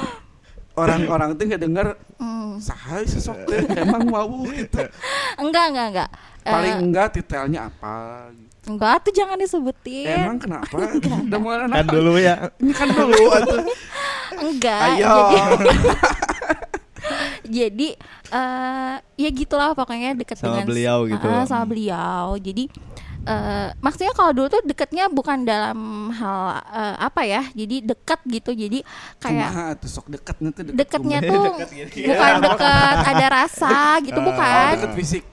[0.73, 2.59] orang-orang tuh nggak dengar Hmm.
[2.59, 4.83] sahai sosok teh emang mau gitu
[5.37, 6.09] Enggak, enggak, enggak.
[6.41, 8.27] Paling enggak detailnya apa
[8.61, 10.05] enggak tuh jangan disebutin.
[10.05, 10.75] emang kenapa
[11.25, 13.23] udah mulai kan dulu ya ini kan dulu.
[14.35, 14.81] Enggak.
[14.93, 15.37] ayo Jadi
[17.49, 17.87] jadi
[18.29, 21.27] eh ya gitulah pokoknya deket Sama dengan beliau gitu.
[21.27, 22.37] Ah, sama beliau.
[22.37, 22.69] Jadi
[23.27, 27.41] eh maksudnya kalau dulu tuh deketnya bukan dalam hal eh, apa ya.
[27.51, 28.53] Jadi dekat gitu.
[28.53, 28.79] Jadi
[29.17, 31.41] kayak Kumaha tuh sok dekatnya tuh deket deketnya tuh
[32.07, 34.71] bukan deket ada rasa gitu oh, bukan.
[34.77, 35.23] deket fisik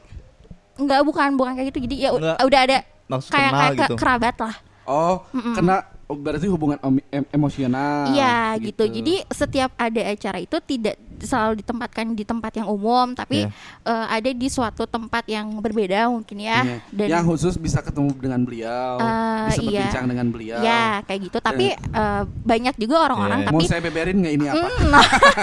[0.77, 1.79] Enggak bukan bukan kayak gitu.
[1.89, 2.37] Jadi ya Enggak.
[2.43, 3.95] udah ada Maksud kayak kayak ke- gitu.
[3.97, 4.57] kerabat lah.
[4.87, 8.11] Oh, kena oh, berarti hubungan om- em- emosional.
[8.11, 8.87] Iya gitu.
[8.87, 13.51] Jadi setiap ada acara itu tidak selalu ditempatkan di tempat yang umum, tapi Iya.
[13.83, 16.61] eh, ada di suatu tempat yang berbeda mungkin ya.
[16.63, 16.79] Iya.
[16.93, 19.71] Dan yang khusus bisa ketemu dengan beliau, Eh, bisa iya.
[19.83, 20.59] berbincang dengan beliau.
[20.61, 21.39] ya kayak gitu.
[21.41, 23.49] Tapi eh, banyak juga orang-orang Iya.
[23.49, 24.59] Mau tapi saya beberin nggak ini apa?
[24.63, 24.93] Mm,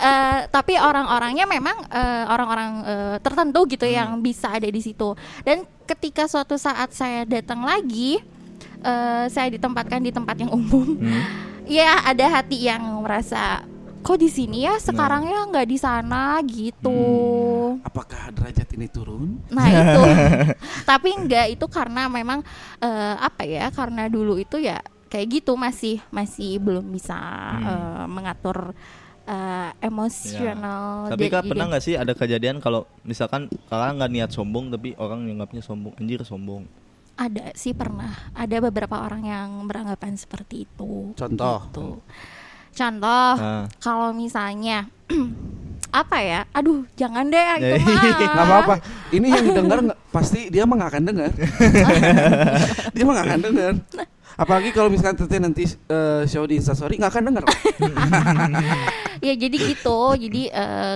[0.00, 3.94] eh, tapi orang-orangnya memang eh, orang-orang eh, tertentu gitu Hmm.
[3.94, 5.14] yang bisa ada di situ.
[5.40, 8.18] Dan ketika suatu saat saya datang lagi,
[8.84, 11.00] eh, saya ditempatkan di tempat yang umum.
[11.00, 11.22] Hmm.
[11.64, 13.64] ya ada hati yang merasa
[14.04, 17.00] kok di sini ya sekarang ya nggak di sana gitu.
[17.80, 19.40] Apakah derajat ini turun?
[19.48, 20.02] Nah itu,
[20.90, 22.44] tapi enggak itu karena memang
[22.84, 23.72] eh, apa ya?
[23.72, 27.16] Karena dulu itu ya kayak gitu masih masih belum bisa
[27.64, 28.76] eh, mengatur
[29.24, 31.08] eh, emosional.
[31.08, 34.92] Tapi dan kak pernah nggak sih ada kejadian kalau misalkan kakak nggak niat sombong tapi
[35.00, 36.68] orang nganggapnya sombong anjir sombong
[37.14, 38.10] Ada sih pernah.
[38.34, 41.14] Ada beberapa orang yang beranggapan seperti itu.
[41.14, 41.58] Contoh.
[41.70, 41.86] Gitu.
[42.74, 43.70] Contoh, Nah.
[43.78, 44.90] kalau misalnya
[45.94, 46.40] apa ya?
[46.50, 48.18] Aduh, jangan deh itu Ya, mah.
[48.18, 48.74] Nggak apa-apa.
[49.14, 49.78] Ini yang dengar
[50.10, 51.30] pasti dia mah nggak akan dengar.
[52.94, 53.72] dia mah nggak akan dengar.
[54.34, 57.44] Apalagi kalau misalkan teteh nanti eh, show di Instastory nggak akan dengar.
[59.26, 60.94] ya jadi gitu jadi eh,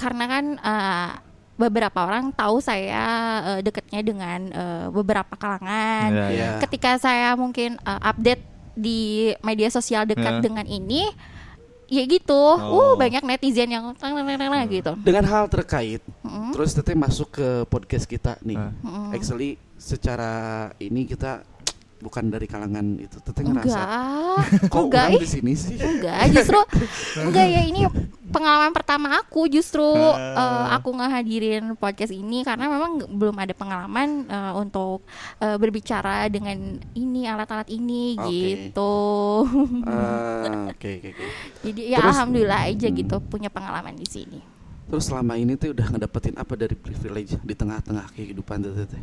[0.00, 1.10] karena kan eh,
[1.60, 3.04] beberapa orang tahu saya
[3.44, 6.50] eh, dekatnya dengan eh, beberapa kalangan Iya, Iya.
[6.64, 8.40] ketika saya mungkin eh, update
[8.72, 9.00] di
[9.40, 10.42] media sosial dekat Iya.
[10.42, 11.04] dengan ini
[11.90, 12.94] ya gitu uh Oh.
[12.94, 13.92] banyak netizen yang
[14.70, 16.54] gitu Dengan hal terkait, Mm-mm.
[16.54, 18.56] terus teteh masuk ke podcast kita nih.
[18.56, 19.10] Mm-mm.
[19.10, 20.32] Actually secara
[20.78, 21.42] ini kita
[22.00, 23.16] bukan dari kalangan itu.
[23.20, 25.76] Teteh ngerasa enggak kok enggak di sini sih?
[25.76, 26.58] enggak justru
[27.20, 27.80] enggak ya ini
[28.30, 29.84] pengalaman pertama aku justru
[30.40, 35.04] eh, aku ngehadirin podcast ini karena memang belum ada pengalaman eh, untuk
[35.38, 36.56] eh, berbicara dengan
[36.94, 38.28] ini alat-alat ini Oke.
[38.30, 38.94] gitu
[39.84, 41.26] Ah, Oke oke oke.
[41.62, 44.40] jadi ya Terus- alhamdulillah aja gitu punya pengalaman di sini
[44.90, 48.98] Terus selama ini tuh udah ngedapetin apa dari privilege di tengah-tengah kehidupan tuh teh?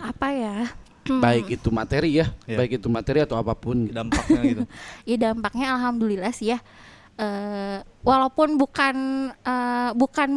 [0.00, 0.72] Apa ya?
[1.06, 2.58] Baik itu materi ya, Iya.
[2.58, 3.86] baik itu materi atau apa pun.
[3.86, 3.94] gitu.
[3.94, 4.62] dampaknya gitu
[5.10, 6.60] ya dampaknya alhamdulillah sih ya
[7.18, 8.94] Eh, walaupun bukan
[9.34, 10.30] eh, bukan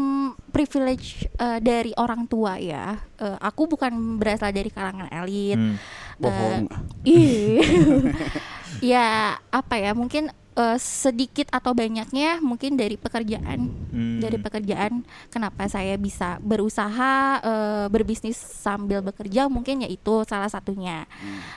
[0.50, 5.78] privilege eh, dari orang tua ya Eh, aku bukan berasal dari kalangan elit Hmm.
[6.18, 6.66] Bohong.
[7.06, 7.62] Ih.
[8.94, 14.20] ya apa ya mungkin eh, sedikit atau banyaknya mungkin dari pekerjaan Hmm.
[14.20, 21.10] dari pekerjaan kenapa saya bisa berusaha eh, berbisnis sambil bekerja mungkin ya itu salah satunya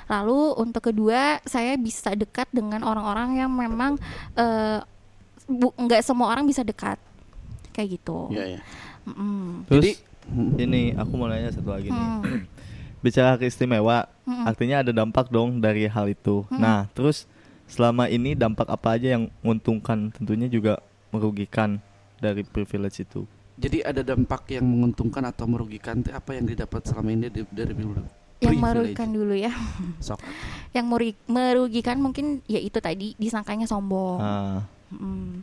[0.07, 4.01] lalu untuk kedua saya bisa dekat dengan orang-orang yang memang
[5.47, 6.97] bu- nggak semua orang bisa dekat
[7.71, 8.61] kayak gitu Iya ya.
[9.05, 9.69] Mm-mm.
[9.69, 9.93] terus Jadi
[10.27, 12.23] hmm, ini aku mau nanya satu lagi nih Hmm.
[13.05, 14.45] bicara keistimewa Mm-mm.
[14.45, 16.57] artinya ada dampak dong dari hal itu Mm.
[16.57, 17.29] nah terus
[17.75, 20.79] selama ini dampak apa aja yang menguntungkan tentunya juga
[21.11, 21.83] merugikan
[22.17, 27.27] dari privilege itu jadi ada dampak yang menguntungkan atau merugikan apa yang didapat selama ini
[27.29, 28.03] di- dari dulu?
[28.39, 29.51] yang merugikan dulu ya
[29.99, 30.21] Sok.
[30.71, 30.87] yang
[31.25, 35.43] merugikan mungkin ya itu tadi disangkanya sombong Ah, Mm.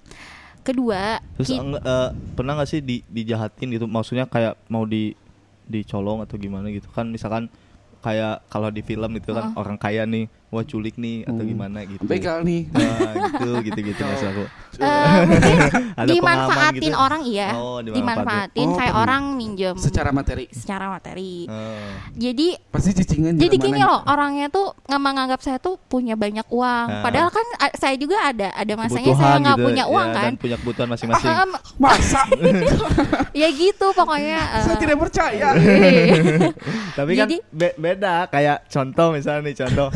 [0.61, 5.17] kedua terus eh, pernah nggak sih di, dijahatin gitu maksudnya kayak mau di
[5.65, 7.49] dicolong atau gimana gitu kan misalkan
[7.99, 9.57] kayak kalau di film gitu kan Heeh.
[9.57, 11.47] orang kaya nih wah culik nih atau Hmm.
[11.47, 12.67] gimana gitu Begal nih.
[12.73, 14.87] Nah, gitu gitu gitu maksud aku Eh,
[15.29, 15.57] mungkin
[15.93, 16.97] Ada dimanfaatin pengalaman gitu?
[16.97, 17.93] orang iya Oh, dimanfaatin.
[17.93, 20.45] dimanfaatin Oh, kayak orang minjem Secara materi.
[20.49, 23.87] secara materi Eh, jadi Pasti cicingan jadi gini mananya.
[23.89, 26.99] loh orangnya tuh nggak menganggap saya tuh punya banyak uang Ah.
[27.01, 30.13] padahal kan a- saya juga ada ada masanya kebutuhan saya nggak gitu, punya uang ya,
[30.13, 31.51] kan dan punya kebutuhan masing-masing em,
[31.83, 32.21] Masa?
[33.31, 35.49] ya gitu pokoknya eh, Saya tidak percaya.
[36.93, 39.89] tapi kan Jadi- be- beda kayak contoh misalnya nih contoh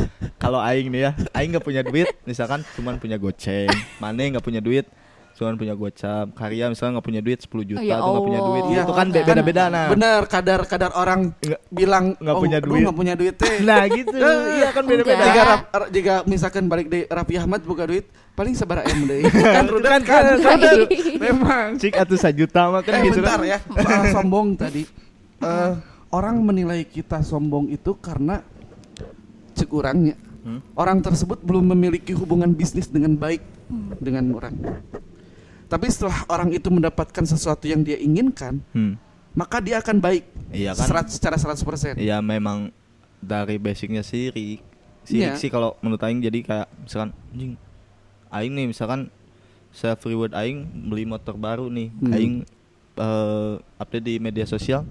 [0.46, 3.66] kalau aing nih ya aing nggak punya duit misalkan cuman punya goceng
[3.98, 4.86] mane nggak punya duit
[5.36, 8.64] cuman punya gocap karya misalnya nggak punya duit 10 juta Ya tuh nggak punya duit
[8.68, 12.60] Iya, itu kan be- beda-beda nah Bener kadar kadar orang Nggak- bilang nggak "Oh, punya
[12.60, 13.56] duit." nggak punya duit teh.
[13.68, 14.16] nah gitu
[14.56, 15.28] iya kan beda-beda Enggak.
[15.28, 19.28] jika, rap- jika misalkan balik di Raffi Ahmad buka duit paling sebar M deh.
[19.56, 20.24] kan Itu rudet kan kan.
[20.40, 20.60] kan
[21.26, 21.68] Memang.
[21.76, 23.50] cik atau sejuta mah kan Eh gitu bentar kan.
[23.50, 23.60] ya
[24.14, 24.88] sombong tadi.
[25.38, 25.72] Eh,
[26.10, 28.40] orang menilai kita sombong itu karena
[29.52, 30.62] cekurangnya Hmm?
[30.78, 33.42] orang tersebut belum memiliki hubungan bisnis dengan baik
[33.98, 34.54] dengan orang.
[35.66, 38.94] Tapi setelah orang itu mendapatkan sesuatu yang dia inginkan, Hmm.
[39.34, 40.24] maka dia akan baik.
[40.54, 40.86] Iya kan?
[40.86, 41.98] Serat- secara 100%.
[41.98, 42.70] Iya memang
[43.18, 44.62] dari basicnya sirik.
[45.10, 45.34] Iya.
[45.34, 47.54] Sirik sih kalau menurut aing jadi kayak misalkan anjing
[48.30, 49.10] aing nih misalkan
[49.74, 51.90] self reward aing beli motor baru nih.
[51.92, 52.14] Hmm.
[52.14, 52.34] Aing
[52.96, 54.86] eh, update di media sosial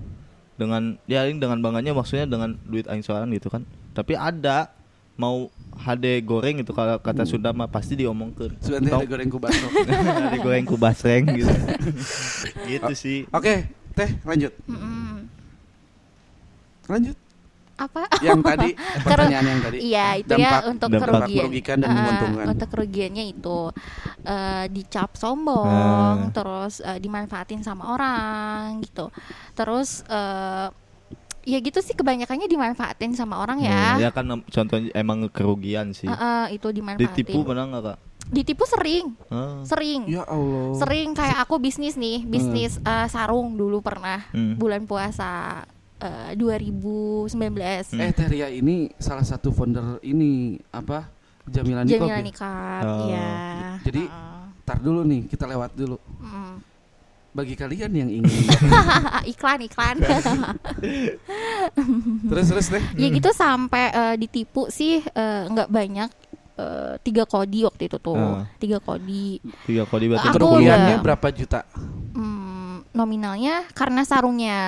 [0.54, 3.62] dengan ya aing dengan bangganya maksudnya dengan duit aing soalan gitu kan.
[3.94, 4.74] Tapi ada
[5.14, 5.46] mau
[5.76, 8.50] HD goreng itu kalau kata Sunda mah pasti diomongkan.
[8.52, 9.66] Nanti ada goreng kubaso.
[10.24, 11.54] HD goreng kubasreng gitu.
[12.70, 13.26] gitu sih.
[13.28, 14.50] Oke, Teh, lanjut.
[14.64, 15.26] Mm-mm.
[16.86, 17.16] Lanjut.
[17.74, 18.68] apa Yang tadi
[19.02, 19.76] pertanyaan yang tadi.
[19.82, 21.38] Iya itu Dampak- ya untuk dampak kerugian.
[21.42, 22.44] merugikan dan menguntungkan.
[22.48, 23.58] Untuk kerugiannya itu
[24.24, 26.30] eh, dicap sombong, Ah.
[26.30, 29.10] terus eh, dimanfaatin sama orang gitu.
[29.52, 30.70] Terus eh,
[31.44, 33.94] ya gitu sih kebanyakannya dimanfaatin sama orang ya.
[33.94, 36.04] Hmm, ya kan contohnya emang kerugian sih.
[36.04, 37.04] Eh, eh, itu dimanfaatin.
[37.06, 37.98] Ditipu pernah nggak kak?
[38.24, 39.60] Ditipu sering, Ah.
[39.62, 40.08] sering.
[40.08, 40.72] Ya Allah.
[40.76, 44.56] Sering kayak aku bisnis nih, bisnis eh, sarung dulu pernah Hmm.
[44.56, 45.62] bulan puasa
[46.00, 47.92] eh, 2019.
[47.92, 48.00] Hmm.
[48.00, 51.08] Eh Teh Ria ini salah satu founder ini apa?
[51.44, 52.24] Jamilan Nikop Jamilan ya?
[52.24, 53.00] Nikah, Oh.
[53.06, 53.28] iya.
[53.84, 54.32] Jadi Heeh.
[54.64, 56.00] Tar dulu nih, kita lewat dulu.
[56.18, 56.56] Mm.
[57.34, 58.46] Bagi kalian yang ingin
[59.32, 59.98] iklan iklan
[62.24, 62.82] terus terus deh.
[62.94, 66.10] ya gitu sampai eh, ditipu sih eh, nggak banyak
[66.54, 68.46] eh, tiga kodi waktu itu tuh Ah.
[68.56, 71.60] tiga kodi Tiga kode berarti Aku Kerugiannya udah- berapa juta?
[72.14, 72.54] Hmm,
[72.92, 74.58] nominalnya karena sarungnya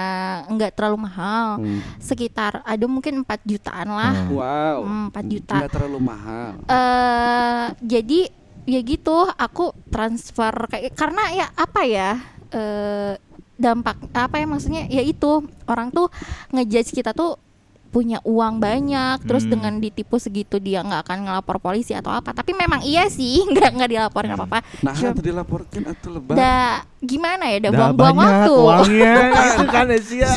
[0.48, 1.78] nggak terlalu mahal Hmm.
[1.96, 4.30] sekitar ada mungkin 4 jutaan lah Hmm.
[4.32, 4.78] Wow.
[4.82, 6.50] Hmm, 4 juta Nggak terlalu mahal.
[6.66, 8.20] eh jadi
[8.66, 13.14] ya gitu aku transfer kayak karena ya apa ya eh
[13.56, 16.12] dampak apa ya maksudnya ya itu orang tuh
[16.50, 17.40] ngejudge kita tuh
[17.86, 19.56] punya uang banyak terus Hmm.
[19.56, 23.70] dengan ditipu segitu dia nggak akan ngelapor polisi atau apa tapi memang iya sih nggak
[23.72, 24.38] nggak dilaporin Hmm.
[24.38, 26.34] apa apa Nah, Cuma- itu dilaporkan atau lebar.
[26.36, 26.56] da
[27.00, 30.30] gimana ya da Dah buang-buang waktu uangnya gitu kan Asia.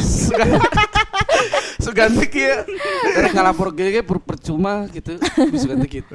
[1.79, 2.57] Suganti kieu.
[3.09, 5.15] Karena ngalapor ge per percuma gitu.
[5.49, 6.13] Bisa ganti gitu.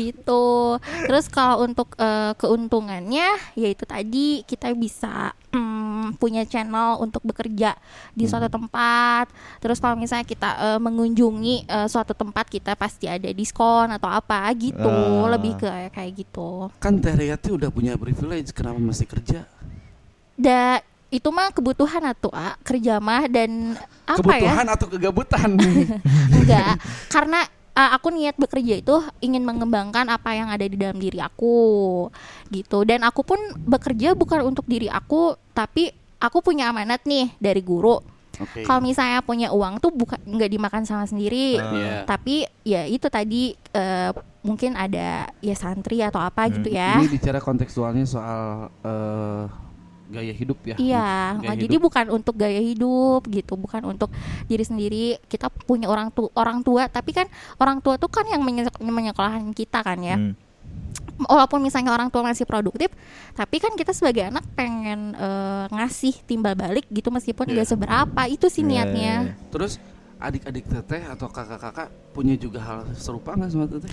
[0.00, 0.78] Gitu.
[0.80, 7.74] Terus kalau untuk eh, keuntungannya yaitu tadi kita bisa mm, punya channel untuk bekerja
[8.12, 9.30] di suatu tempat.
[9.58, 14.46] Terus kalau misalnya kita eh, mengunjungi eh, suatu tempat kita pasti ada diskon atau apa
[14.58, 14.86] gitu.
[14.86, 15.34] Ah.
[15.36, 16.70] Lebih ke kayak gitu.
[16.78, 19.44] Kan Teh Ria tuh udah punya privilege kenapa masih kerja?
[20.36, 23.72] da itu mah kebutuhan atau ah, kerja mah dan
[24.04, 25.50] apa ya Kebutuhan atau kegabutan?
[26.36, 26.76] enggak
[27.08, 27.40] karena
[27.76, 32.08] uh, aku niat bekerja itu ingin mengembangkan apa yang ada di dalam diri aku
[32.48, 37.60] gitu dan aku pun bekerja bukan untuk diri aku tapi aku punya amanat nih dari
[37.60, 38.00] guru
[38.36, 38.64] Oke.
[38.64, 41.72] kalau misalnya punya uang tuh bukan nggak dimakan sama sendiri Ah.
[41.72, 41.94] Iya.
[42.04, 44.10] tapi ya itu tadi eh,
[44.44, 49.44] mungkin ada ya santri atau apa gitu ya Ini bicara kontekstualnya soal eh,
[50.06, 50.76] gaya hidup ya.
[50.76, 51.62] Iya, Gaya nah, hidup.
[51.66, 54.10] jadi bukan untuk gaya hidup gitu, bukan untuk
[54.44, 55.18] diri sendiri.
[55.22, 59.50] Kita punya orang tua, orang tua, tapi kan orang tua tuh kan yang menyek- menyekolahkan
[59.50, 60.16] kita kan ya.
[60.16, 60.34] Hmm.
[61.16, 62.92] Walaupun misalnya orang tua masih produktif,
[63.32, 67.72] tapi kan kita sebagai anak pengen eh, ngasih timbal balik gitu meskipun nggak Iya.
[67.72, 68.20] seberapa.
[68.28, 69.14] Itu sih Iya, niatnya.
[69.24, 69.48] iya, iya.
[69.48, 69.80] Terus
[70.16, 73.92] adik-adik teteh atau kakak-kakak punya juga hal serupa nggak sama teteh?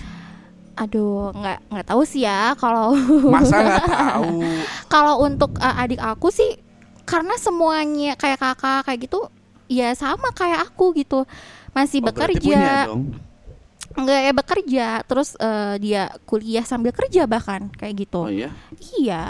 [0.74, 2.98] Aduh, nggak nggak tahu sih ya kalau
[3.34, 4.42] Masa nggak tahu?
[4.86, 6.58] kalau untuk uh, adik aku sih
[7.04, 9.28] karena semuanya kayak kakak kayak gitu
[9.66, 11.22] ya sama kayak aku gitu
[11.70, 13.12] masih Oh, bekerja dong.
[13.94, 18.50] nggak ya bekerja terus uh, dia kuliah sambil kerja bahkan kayak Oh gitu iya.
[18.98, 19.24] iya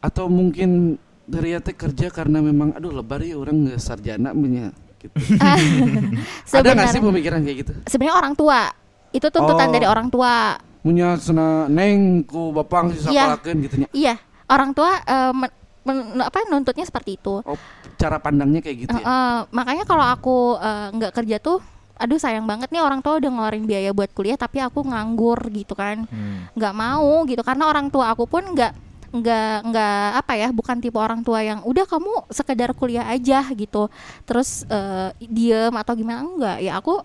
[0.00, 5.14] Atau mungkin dari teh kerja karena memang aduh lebar ya orang nggak sarjana punya gitu.
[6.50, 7.72] Ada nggak sih pemikiran kayak gitu?
[7.86, 8.68] sebenarnya orang tua
[9.14, 9.72] itu tuntutan Oh.
[9.72, 13.32] dari orang tua Punya sana neng ku bapang si Iya.
[13.32, 13.88] sakalakeun gitu nya.
[13.90, 17.56] iya orang tua uh, men- men- apa nuntutnya seperti itu Oh,
[17.94, 19.48] cara pandangnya kayak gitu Eh, ya.
[19.48, 21.62] makanya kalau aku eh, nggak kerja tuh
[21.94, 25.72] aduh sayang banget nih orang tua udah ngeluarin biaya buat kuliah tapi aku nganggur gitu
[25.72, 26.50] kan Hmm.
[26.52, 28.74] nggak mau gitu karena orang tua aku pun nggak
[29.14, 33.86] nggak nggak apa ya bukan tipe orang tua yang udah kamu sekedar kuliah aja gitu
[34.24, 36.98] terus eh, diem atau gimana enggak ya aku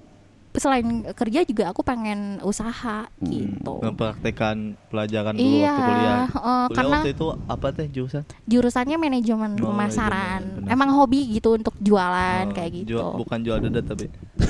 [0.52, 0.82] selain
[1.12, 6.18] kerja juga aku pengen usaha gitu Mempraktekkan pelajaran dulu iya waktu kuliah.
[6.18, 8.24] eh, Kuliah karena waktu itu apa teh jurusan?
[8.44, 10.74] jurusannya manajemen Oh, pemasaran manajemen, benar.
[10.74, 14.06] emang hobi gitu untuk jualan Oh, kayak gitu jual- bukan jual dedet tapi.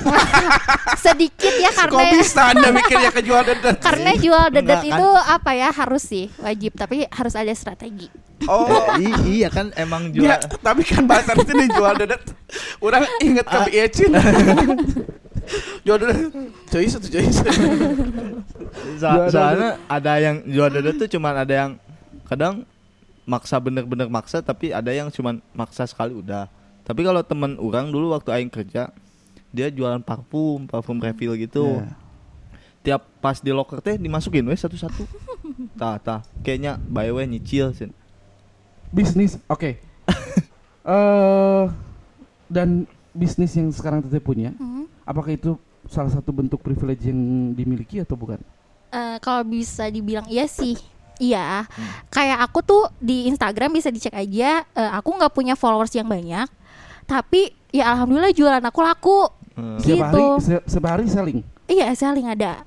[0.98, 3.76] sedikit ya Kok karena bisa anda mikirnya kejual dedet?
[3.78, 4.96] karena jual dedet Enggak, kan?
[4.96, 8.08] itu apa ya harus sih wajib tapi harus ada strategi
[8.42, 8.64] Oh,
[8.96, 10.24] I- iya kan emang jual.
[10.24, 12.24] Ya, tapi kan bahasa itu nih jual dedet.
[12.80, 14.16] Orang inget ke Biecin.
[15.84, 16.30] jual dedet.
[16.70, 17.26] Coy, satu Jual
[19.32, 21.70] soalnya ada yang jual dedet tuh cuman ada yang
[22.28, 22.62] kadang
[23.26, 26.48] maksa bener-bener maksa tapi ada yang cuman maksa sekali udah.
[26.86, 28.90] Tapi kalau temen orang dulu waktu aing kerja
[29.50, 31.82] dia jualan parfum, parfum refill gitu.
[31.82, 31.94] Ya.
[32.80, 35.04] Tiap pas di locker teh dimasukin weh satu-satu.
[35.76, 36.20] Tah, tah.
[36.40, 37.90] Kayaknya by way nyicil sih.
[38.90, 39.78] Bisnis, oke.
[40.80, 41.64] Eh
[42.50, 44.69] dan bisnis yang sekarang teteh punya, Hmm.
[45.02, 47.18] Apakah itu salah satu bentuk privilege yang
[47.50, 48.38] dimiliki atau bukan?
[48.88, 50.74] Eh, kalau bisa dibilang iya sih
[51.16, 51.88] iya Hmm.
[52.08, 56.48] kayak aku tuh di Instagram bisa dicek aja eh, aku nggak punya followers yang banyak
[57.04, 59.18] tapi ya alhamdulillah jualan aku laku
[59.50, 59.76] Hmm.
[59.76, 60.24] Setiap hari, Gitu.
[60.40, 61.40] se- setiap hari selling.
[61.66, 62.64] iya selling ada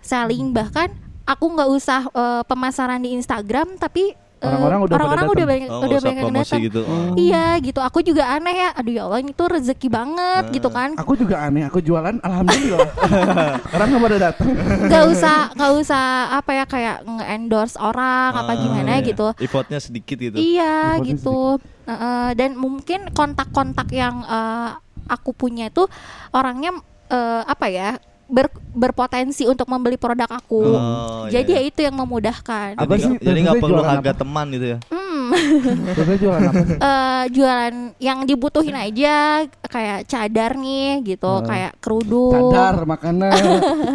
[0.00, 0.88] selling bahkan
[1.22, 5.78] aku nggak usah eh, pemasaran di Instagram tapi Orang-orang udah pada orang-orang udah banyak Oh,
[5.80, 6.80] udah nggak banyak yang datang gitu.
[6.82, 7.12] Oh.
[7.14, 8.68] Iya gitu, aku juga aneh ya.
[8.72, 10.54] Aduh ya Allah ini tuh rezeki banget Nah.
[10.56, 10.90] gitu kan.
[10.96, 12.88] Aku juga aneh, aku jualan alhamdulillah.
[13.76, 14.48] Orang nggak pada datang.
[14.88, 19.06] Gak usah, gak usah apa ya kayak nge-endorse orang apa Ah, gimana iya.
[19.06, 19.26] gitu.
[19.36, 20.36] Effortnya sedikit gitu.
[20.36, 21.38] Iya Effortnya gitu.
[21.84, 24.70] Heeh, dan mungkin kontak-kontak yang eh,
[25.04, 25.84] aku punya itu
[26.30, 26.72] orangnya
[27.10, 27.98] eh, apa ya
[28.30, 30.62] ber- berpotensi untuk membeli produk aku.
[30.72, 31.60] Oh, iya, Jadi iya.
[31.60, 32.78] ya itu yang memudahkan.
[32.78, 33.08] Apa Jadi sih?
[33.10, 34.20] nggak- Jadi nggak perlu jualan harga apa?
[34.22, 34.78] teman gitu ya.
[34.88, 35.26] Hmm,
[36.22, 36.60] jualan apa?
[36.62, 36.76] sih?
[36.88, 39.16] eh, jualan yang dibutuhin aja
[39.62, 41.42] kayak cadar nih gitu, Oh.
[41.42, 43.42] kayak kerudung, Cadar makanan.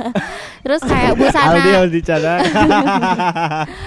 [0.66, 1.56] terus kayak busana.
[1.56, 2.40] Aldi harus dicadar.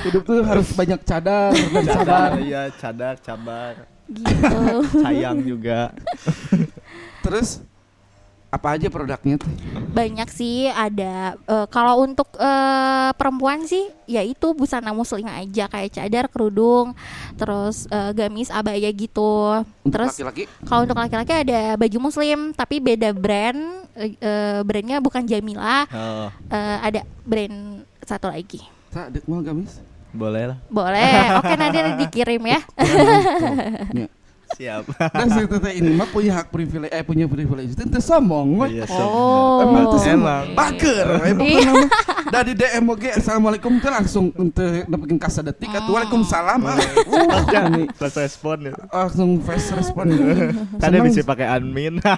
[0.03, 1.95] Hidup tuh harus banyak cadar dan sabar.
[1.95, 3.73] cadar, iya cadar, cabar,
[4.09, 4.59] gitu.
[4.99, 5.93] sayang juga.
[7.21, 7.61] Terus
[8.49, 9.51] apa aja produknya tuh?
[9.93, 15.93] Banyak sih ada eh, kalau untuk eh, perempuan sih ya itu busana muslim aja kayak
[15.93, 16.97] cadar, kerudung,
[17.37, 19.61] terus eh, gamis, abaya gitu.
[19.85, 20.49] Untuk terus laki-laki?
[20.65, 23.61] kalau untuk laki-laki ada baju muslim tapi beda brand,
[24.01, 28.65] eh, eh, brandnya bukan Jamila, Oh, eh, ada brand satu lagi.
[28.89, 29.77] Tak, dek mau gamis?
[30.09, 30.59] boleh lah.
[30.73, 32.61] Boleh, oke nanti dikirim ya.
[33.93, 34.09] Ya.
[34.51, 34.83] Siap.
[35.11, 38.67] Dan si teteh ini mah punya hak privilege, eh punya privilege itu ente sombong we.
[38.75, 39.61] Iya, Oh.
[39.61, 40.45] Emang tuh Emang.
[40.53, 41.61] baker, emang Iya.
[41.69, 41.87] nama
[42.29, 46.77] dari DM oge assalamualaikum teh langsung ente dapetin kasa detik atuh waalaikumsalam ah.
[47.05, 48.73] Uh, ini Pas respon ya.
[48.89, 50.07] langsung fast respon.
[50.77, 52.01] Tadi bisa pakai admin.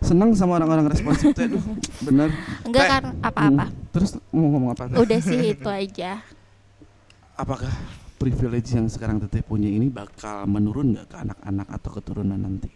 [0.00, 1.60] senang sama orang-orang responsif teh aduh,
[2.00, 2.30] bener.
[2.62, 3.64] Enggak Teh, kan apa-apa.
[3.66, 4.82] hmm, Terus mau ngomong apa?
[4.86, 4.96] Teh?
[4.96, 6.22] Udah sih itu aja.
[7.34, 7.70] Apakah
[8.18, 12.68] privilege yang sekarang teteh punya ini bakal menurun nggak ke anak-anak atau keturunan nanti?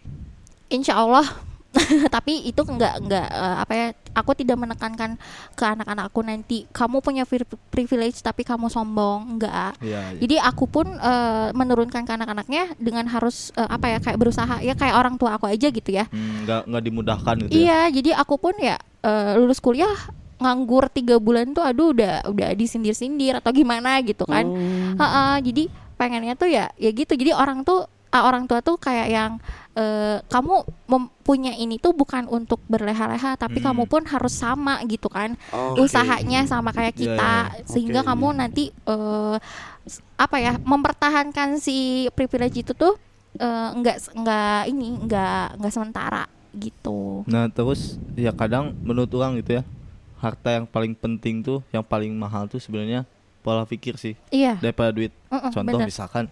[0.69, 1.27] Insya Allah
[2.13, 5.17] tapi itu nggak nggak eh, apa ya aku tidak menekankan
[5.51, 10.13] ke anak-anak aku nanti kamu punya pri- privilege tapi kamu sombong enggak Iya.
[10.13, 10.19] iya.
[10.21, 14.73] jadi aku pun eh, menurunkan ke anak-anaknya dengan harus eh, apa ya kayak berusaha ya
[14.73, 17.57] kayak orang tua aku aja gitu ya Hmm, nggak nggak dimudahkan gitu ya.
[17.57, 19.97] iya jadi aku pun ya eh, lulus kuliah
[20.37, 24.57] nganggur tiga bulan tuh aduh udah udah disindir-sindir atau gimana gitu kan Oh.
[24.93, 25.63] Heeh, jadi
[25.93, 29.31] pengennya tuh ya ya gitu jadi orang tuh ah, orang tua tuh kayak yang
[29.73, 30.53] eh, kamu
[30.85, 33.67] mempunyai ini tuh bukan untuk berleha-leha tapi Hmm.
[33.67, 35.81] kamu pun harus sama gitu kan Oke.
[35.83, 37.65] usahanya sama kayak Iya, kita iya.
[37.65, 38.37] sehingga Oke, kamu iya.
[38.37, 39.35] nanti eh,
[39.83, 41.77] s- apa ya mempertahankan si
[42.11, 42.93] privilege itu tuh
[43.35, 49.57] eh, nggak nggak ini nggak nggak sementara gitu Nah terus ya kadang menurut orang gitu
[49.57, 49.63] ya
[50.23, 53.03] harta yang paling penting tuh yang paling mahal tuh sebenarnya
[53.39, 55.11] pola pikir sih iya daripada duit.
[55.27, 55.85] Mm-mm, Contoh bener.
[55.85, 56.31] misalkan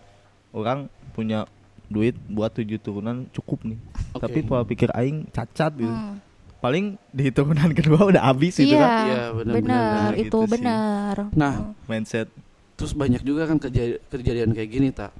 [0.50, 1.44] orang punya
[1.86, 3.76] duit buat tujuh turunan cukup nih.
[4.12, 4.24] Oke.
[4.24, 5.92] Tapi pola pikir aing cacat gitu.
[5.92, 6.24] Hmm.
[6.58, 10.12] Paling di turunan kedua udah habis gitu iya kan Iya, benar, benar benar.
[10.16, 12.32] itu Gitu benar Nah, mindset.
[12.74, 15.12] terus banyak juga kan keja- kejadian kayak gini tak.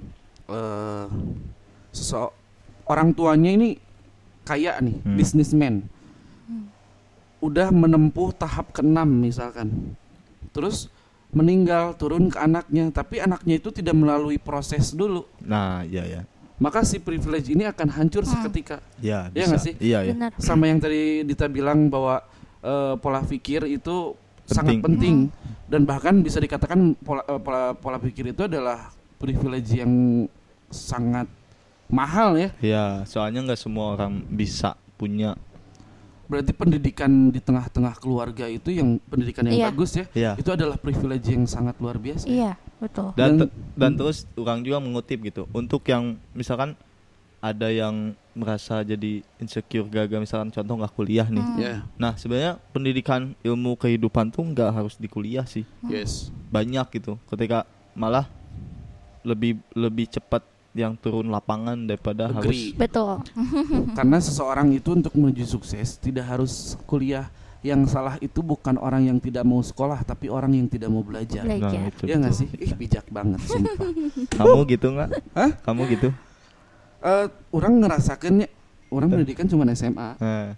[0.48, 1.06] Eh,
[1.92, 2.32] sesok
[2.86, 3.76] orang tuanya ini
[4.42, 5.16] kaya nih, Hmm.
[5.16, 5.76] bisnismen.
[7.42, 9.98] Udah menempuh tahap keenam misalkan.
[10.54, 10.88] Terus
[11.32, 15.26] meninggal turun ke anaknya, tapi anaknya itu tidak melalui proses dulu.
[15.42, 16.22] Nah, iya ya.
[16.62, 18.32] Maka si privilege ini akan hancur Hmm.
[18.38, 18.78] seketika.
[19.02, 19.48] Iya, Iya bisa.
[19.50, 19.74] nggak sih?
[19.82, 20.14] Iya, iya.
[20.14, 22.22] benar Sama yang tadi Dita bilang bahwa
[22.62, 24.14] eh, pola pikir itu
[24.46, 24.86] sangat Penting.
[24.86, 25.16] penting
[25.66, 29.90] dan bahkan bisa dikatakan pola, eh, pola pola pikir itu adalah privilege yang
[30.70, 31.26] sangat
[31.88, 32.54] mahal ya.
[32.62, 35.34] Iya, soalnya nggak semua orang bisa punya.
[36.32, 39.68] Berarti pendidikan di tengah-tengah keluarga itu yang pendidikan yang Iya.
[39.68, 40.06] bagus ya.
[40.14, 40.32] Iya.
[40.40, 42.24] Itu adalah privilege yang sangat luar biasa.
[42.24, 42.32] ya.
[42.32, 45.44] iya betul Dan Dan- te- dan terus orang juga mengutip gitu.
[45.52, 46.74] Untuk yang misalkan
[47.38, 51.44] ada yang merasa jadi insecure gagal misalkan contoh nggak kuliah nih.
[51.44, 51.60] Hmm.
[51.60, 55.68] Ya, Nah, sebenarnya pendidikan ilmu kehidupan tuh nggak harus di kuliah sih.
[55.84, 56.32] yes.
[56.48, 57.20] Banyak gitu.
[57.28, 58.24] Ketika malah
[59.22, 60.42] lebih lebih cepat
[60.72, 62.72] yang turun lapangan daripada Agree.
[62.72, 63.20] harus betul
[63.98, 67.28] Karena seseorang itu untuk menuju sukses tidak harus kuliah.
[67.62, 71.46] Yang salah itu bukan orang yang tidak mau sekolah, tapi orang yang tidak mau belajar.
[71.46, 71.78] Belajar.
[71.78, 72.50] Nah, itu Ya nggak sih?
[72.58, 73.86] Ih bijak banget sumpah.
[74.42, 75.10] Kamu gitu nggak?
[75.38, 75.52] Hah?
[75.62, 76.10] Kamu gitu?
[77.06, 78.50] Eh, orang ngerasakannya,
[78.90, 80.58] orang pendidikan cuma SMA, Nah,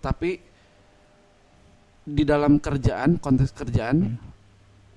[0.00, 0.40] tapi
[2.08, 4.16] di dalam kerjaan, konteks kerjaan,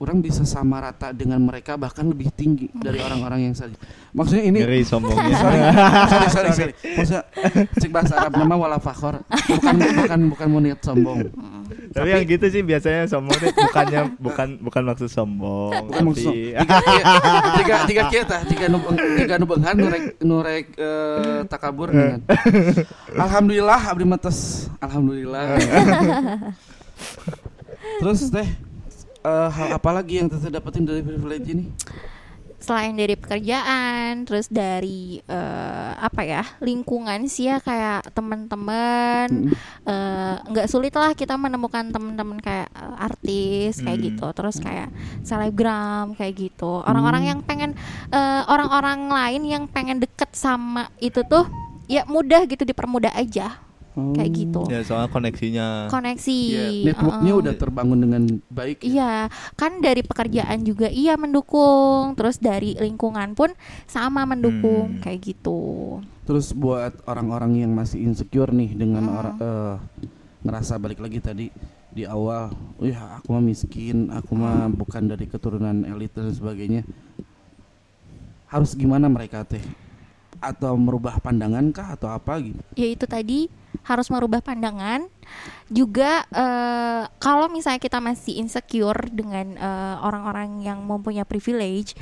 [0.03, 3.73] orang bisa sama rata dengan mereka bahkan lebih tinggi dari orang-orang yang saja.
[4.11, 5.35] Maksudnya ini ngeri sombongnya.
[5.43, 5.59] sorry,
[6.11, 6.73] sorry, sorry, sorry.
[6.99, 7.23] Maksudnya
[7.79, 9.23] cek bahasa Arab nama wala fakhor.
[9.47, 11.31] Bukan bukan bukan mau niat sombong.
[11.95, 16.73] Tapi yang gitu sih biasanya sombong tuh bukannya bukan bukan maksud sombong, Bukan maksud tapi
[16.91, 17.05] tiga
[17.57, 18.77] tiga tiga kita tiga nu
[19.17, 22.19] tiga nu beunghan nu rek nu rek eh, takabur dengan.
[23.15, 24.67] Alhamdulillah abdi mates.
[24.83, 25.57] Alhamdulillah.
[28.01, 28.47] Terus teh
[29.23, 31.65] eh, hal apa lagi yang teteh dapetin dari privilege ini?
[32.63, 39.51] selain dari pekerjaan terus dari eh, apa ya lingkungan sih ya kayak teman-teman
[39.83, 44.07] eh, nggak sulit lah kita menemukan teman-teman kayak artis kayak Hmm.
[44.07, 44.87] gitu terus kayak
[45.27, 47.31] selebgram kayak gitu orang-orang Hmm.
[47.35, 47.71] yang pengen
[48.15, 51.43] eh, orang-orang lain yang pengen deket sama itu tuh
[51.91, 53.59] ya mudah gitu dipermudah aja
[53.93, 54.37] kayak Oh.
[54.37, 55.67] gitu ya soalnya koneksinya.
[55.87, 57.41] koneksi Iya, networknya uh-uh.
[57.45, 58.81] udah terbangun dengan baik.
[58.81, 58.89] ya?
[58.89, 59.13] Iya,
[59.53, 63.53] kan dari pekerjaan juga iya mendukung, terus dari lingkungan pun
[63.85, 65.01] sama mendukung Hmm.
[65.01, 66.01] kayak gitu.
[66.25, 69.13] Terus buat orang-orang yang masih insecure nih dengan Hmm.
[69.13, 69.75] orang eh,
[70.41, 71.47] ngerasa balik lagi tadi
[71.87, 72.49] di awal,
[72.81, 76.81] ya aku mah miskin, aku mah bukan dari keturunan elit dan sebagainya.
[78.49, 79.61] Harus gimana mereka teh?
[80.43, 82.59] Atau merubah pandangan kah atau apa gitu?
[82.75, 83.47] Ya itu tadi
[83.87, 85.07] harus merubah pandangan.
[85.71, 91.95] Juga eh, kalau misalnya kita masih insecure dengan eh, orang-orang yang mempunyai privilege,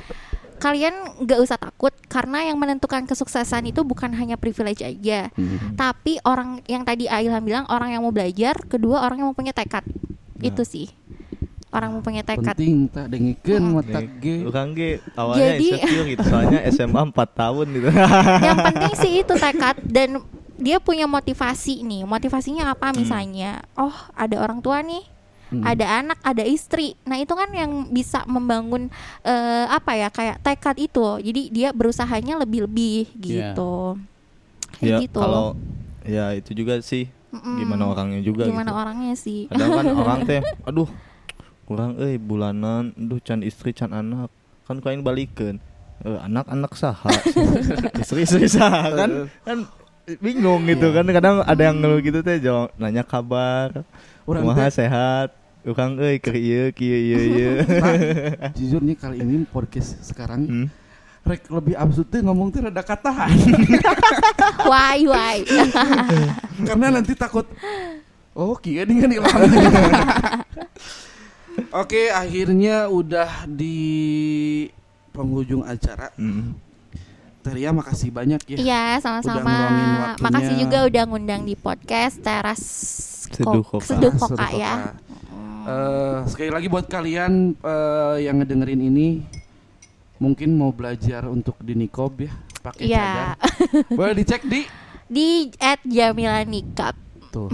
[0.58, 5.74] kalian nggak usah takut karena yang menentukan kesuksesan itu bukan hanya privilege aja, Hmm.
[5.74, 9.82] tapi orang yang tadi Ailham bilang orang yang mau belajar, kedua orang yang mempunyai tekad.
[9.86, 10.42] Nah.
[10.46, 10.90] Itu sih.
[11.72, 12.52] Orang mempunyai tekad.
[12.52, 13.72] Penting tak dengikeun Hmm.
[13.74, 14.44] mata ge.
[14.44, 17.88] Bukan ge awalnya Jadi- insecure gitu soalnya SMA 4 tahun gitu.
[18.38, 20.08] yang penting sih itu tekad dan
[20.54, 25.00] dia punya motivasi nih motivasinya apa misalnya oh ada orang tua nih
[25.48, 25.60] Hmm.
[25.60, 28.88] ada anak ada istri nah itu kan yang bisa membangun
[29.20, 34.00] eh, apa ya kayak tekad itu jadi dia berusahanya lebih-lebih gitu
[34.74, 35.52] kayak ya gitu kalau
[36.00, 37.58] ya itu juga sih Mm-mm.
[37.58, 38.80] gimana orangnya juga gimana gitu.
[38.80, 40.88] orangnya sih Kadang kan orang teh aduh
[41.72, 42.92] kurang eh bulanan.
[42.92, 44.28] Aduh can istri can anak.
[44.62, 45.56] Kan kain balikan
[46.02, 47.14] Eh, anak-anak saha?
[48.02, 49.30] Istri-istri saha kan?
[49.40, 49.58] Kan
[50.18, 51.06] bingung gitu kan.
[51.06, 53.86] Kadang ada yang ngeluh gitu teh jawab nanya kabar.
[54.26, 55.30] Urang kumaha teh- sehat?
[55.62, 55.78] Ieu
[56.74, 57.52] kieu ieu ieu
[58.42, 60.66] Nah, jujur nih kali ini podcast sekarang Hmm.
[61.22, 63.30] rek lebih absurd tuh ngomong tuh rada katahan.
[64.66, 65.38] Why why?
[66.66, 67.46] karena nanti takut
[68.34, 69.38] oh kia dengan ilham
[71.72, 73.78] Oke akhirnya udah di
[75.10, 76.56] penghujung acara Hmm.
[77.42, 80.14] Teria makasih banyak ya Iya sama-sama.
[80.16, 82.62] Makasih juga udah ngundang di podcast teras
[83.26, 83.84] Seduh Kok- Koka.
[83.84, 84.94] Seduh Seduh Koka ya.
[85.62, 89.22] Eh, sekali lagi buat kalian eh, yang ngedengerin ini
[90.16, 93.34] mungkin mau belajar untuk di nikob ya pakai Iya.
[93.34, 93.34] cadar
[93.90, 94.62] boleh dicek di
[95.04, 95.28] Di
[95.58, 96.94] at Jamila Nikab.
[97.28, 97.50] tuh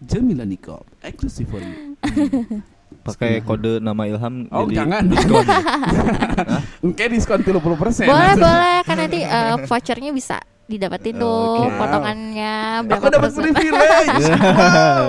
[0.00, 1.98] Jamila Nikob eksklusif for you
[3.10, 5.02] pakai kode nama Ilham Oh, jadi jangan.
[5.06, 5.44] diskon.
[6.86, 11.74] Oke diskon 30% Boleh boleh kan nanti eh, vouchernya bisa didapetin tuh Oke.
[11.74, 12.54] potongannya
[12.84, 13.52] berapa Aku dapat persen.
[13.52, 14.26] privilege.
[14.58, 15.06] Wow.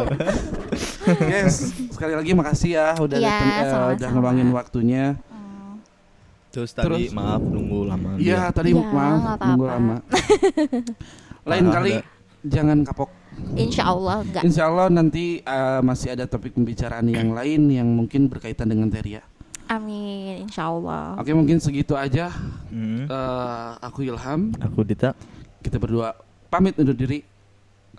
[1.26, 1.54] yes,
[1.90, 3.92] sekali lagi makasih ya udah Iya, datang, eh, sama-sama.
[3.92, 5.06] udah ngeluangin waktunya.
[6.50, 8.10] Terus tadi Terus- maaf nunggu lama.
[8.16, 9.76] Iya, tadi Ya, maaf nggak nunggu apa-apa.
[9.76, 9.96] lama.
[11.50, 11.92] Lain kali
[12.42, 13.10] jangan kapok.
[13.56, 14.44] Insya Allah enggak.
[14.46, 19.26] Insya Allah nanti eh, masih ada topik pembicaraan yang lain yang mungkin berkaitan dengan Teria.
[19.70, 20.50] Amin.
[20.50, 21.14] Insya Allah.
[21.22, 22.34] Oke, mungkin segitu aja.
[22.74, 23.06] Hmm.
[23.06, 24.54] Eh, aku Ilham.
[24.62, 25.14] Aku Dita.
[25.62, 26.16] Kita berdua
[26.50, 27.22] pamit undur diri.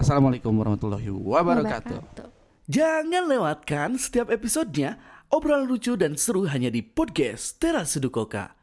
[0.01, 1.99] Assalamualaikum warahmatullahi wabarakatuh.
[2.01, 2.29] Wabarakatuh.
[2.71, 4.97] Jangan lewatkan setiap episodenya
[5.31, 8.60] obrolan lucu dan seru hanya di podcast Teras Seduh Koka.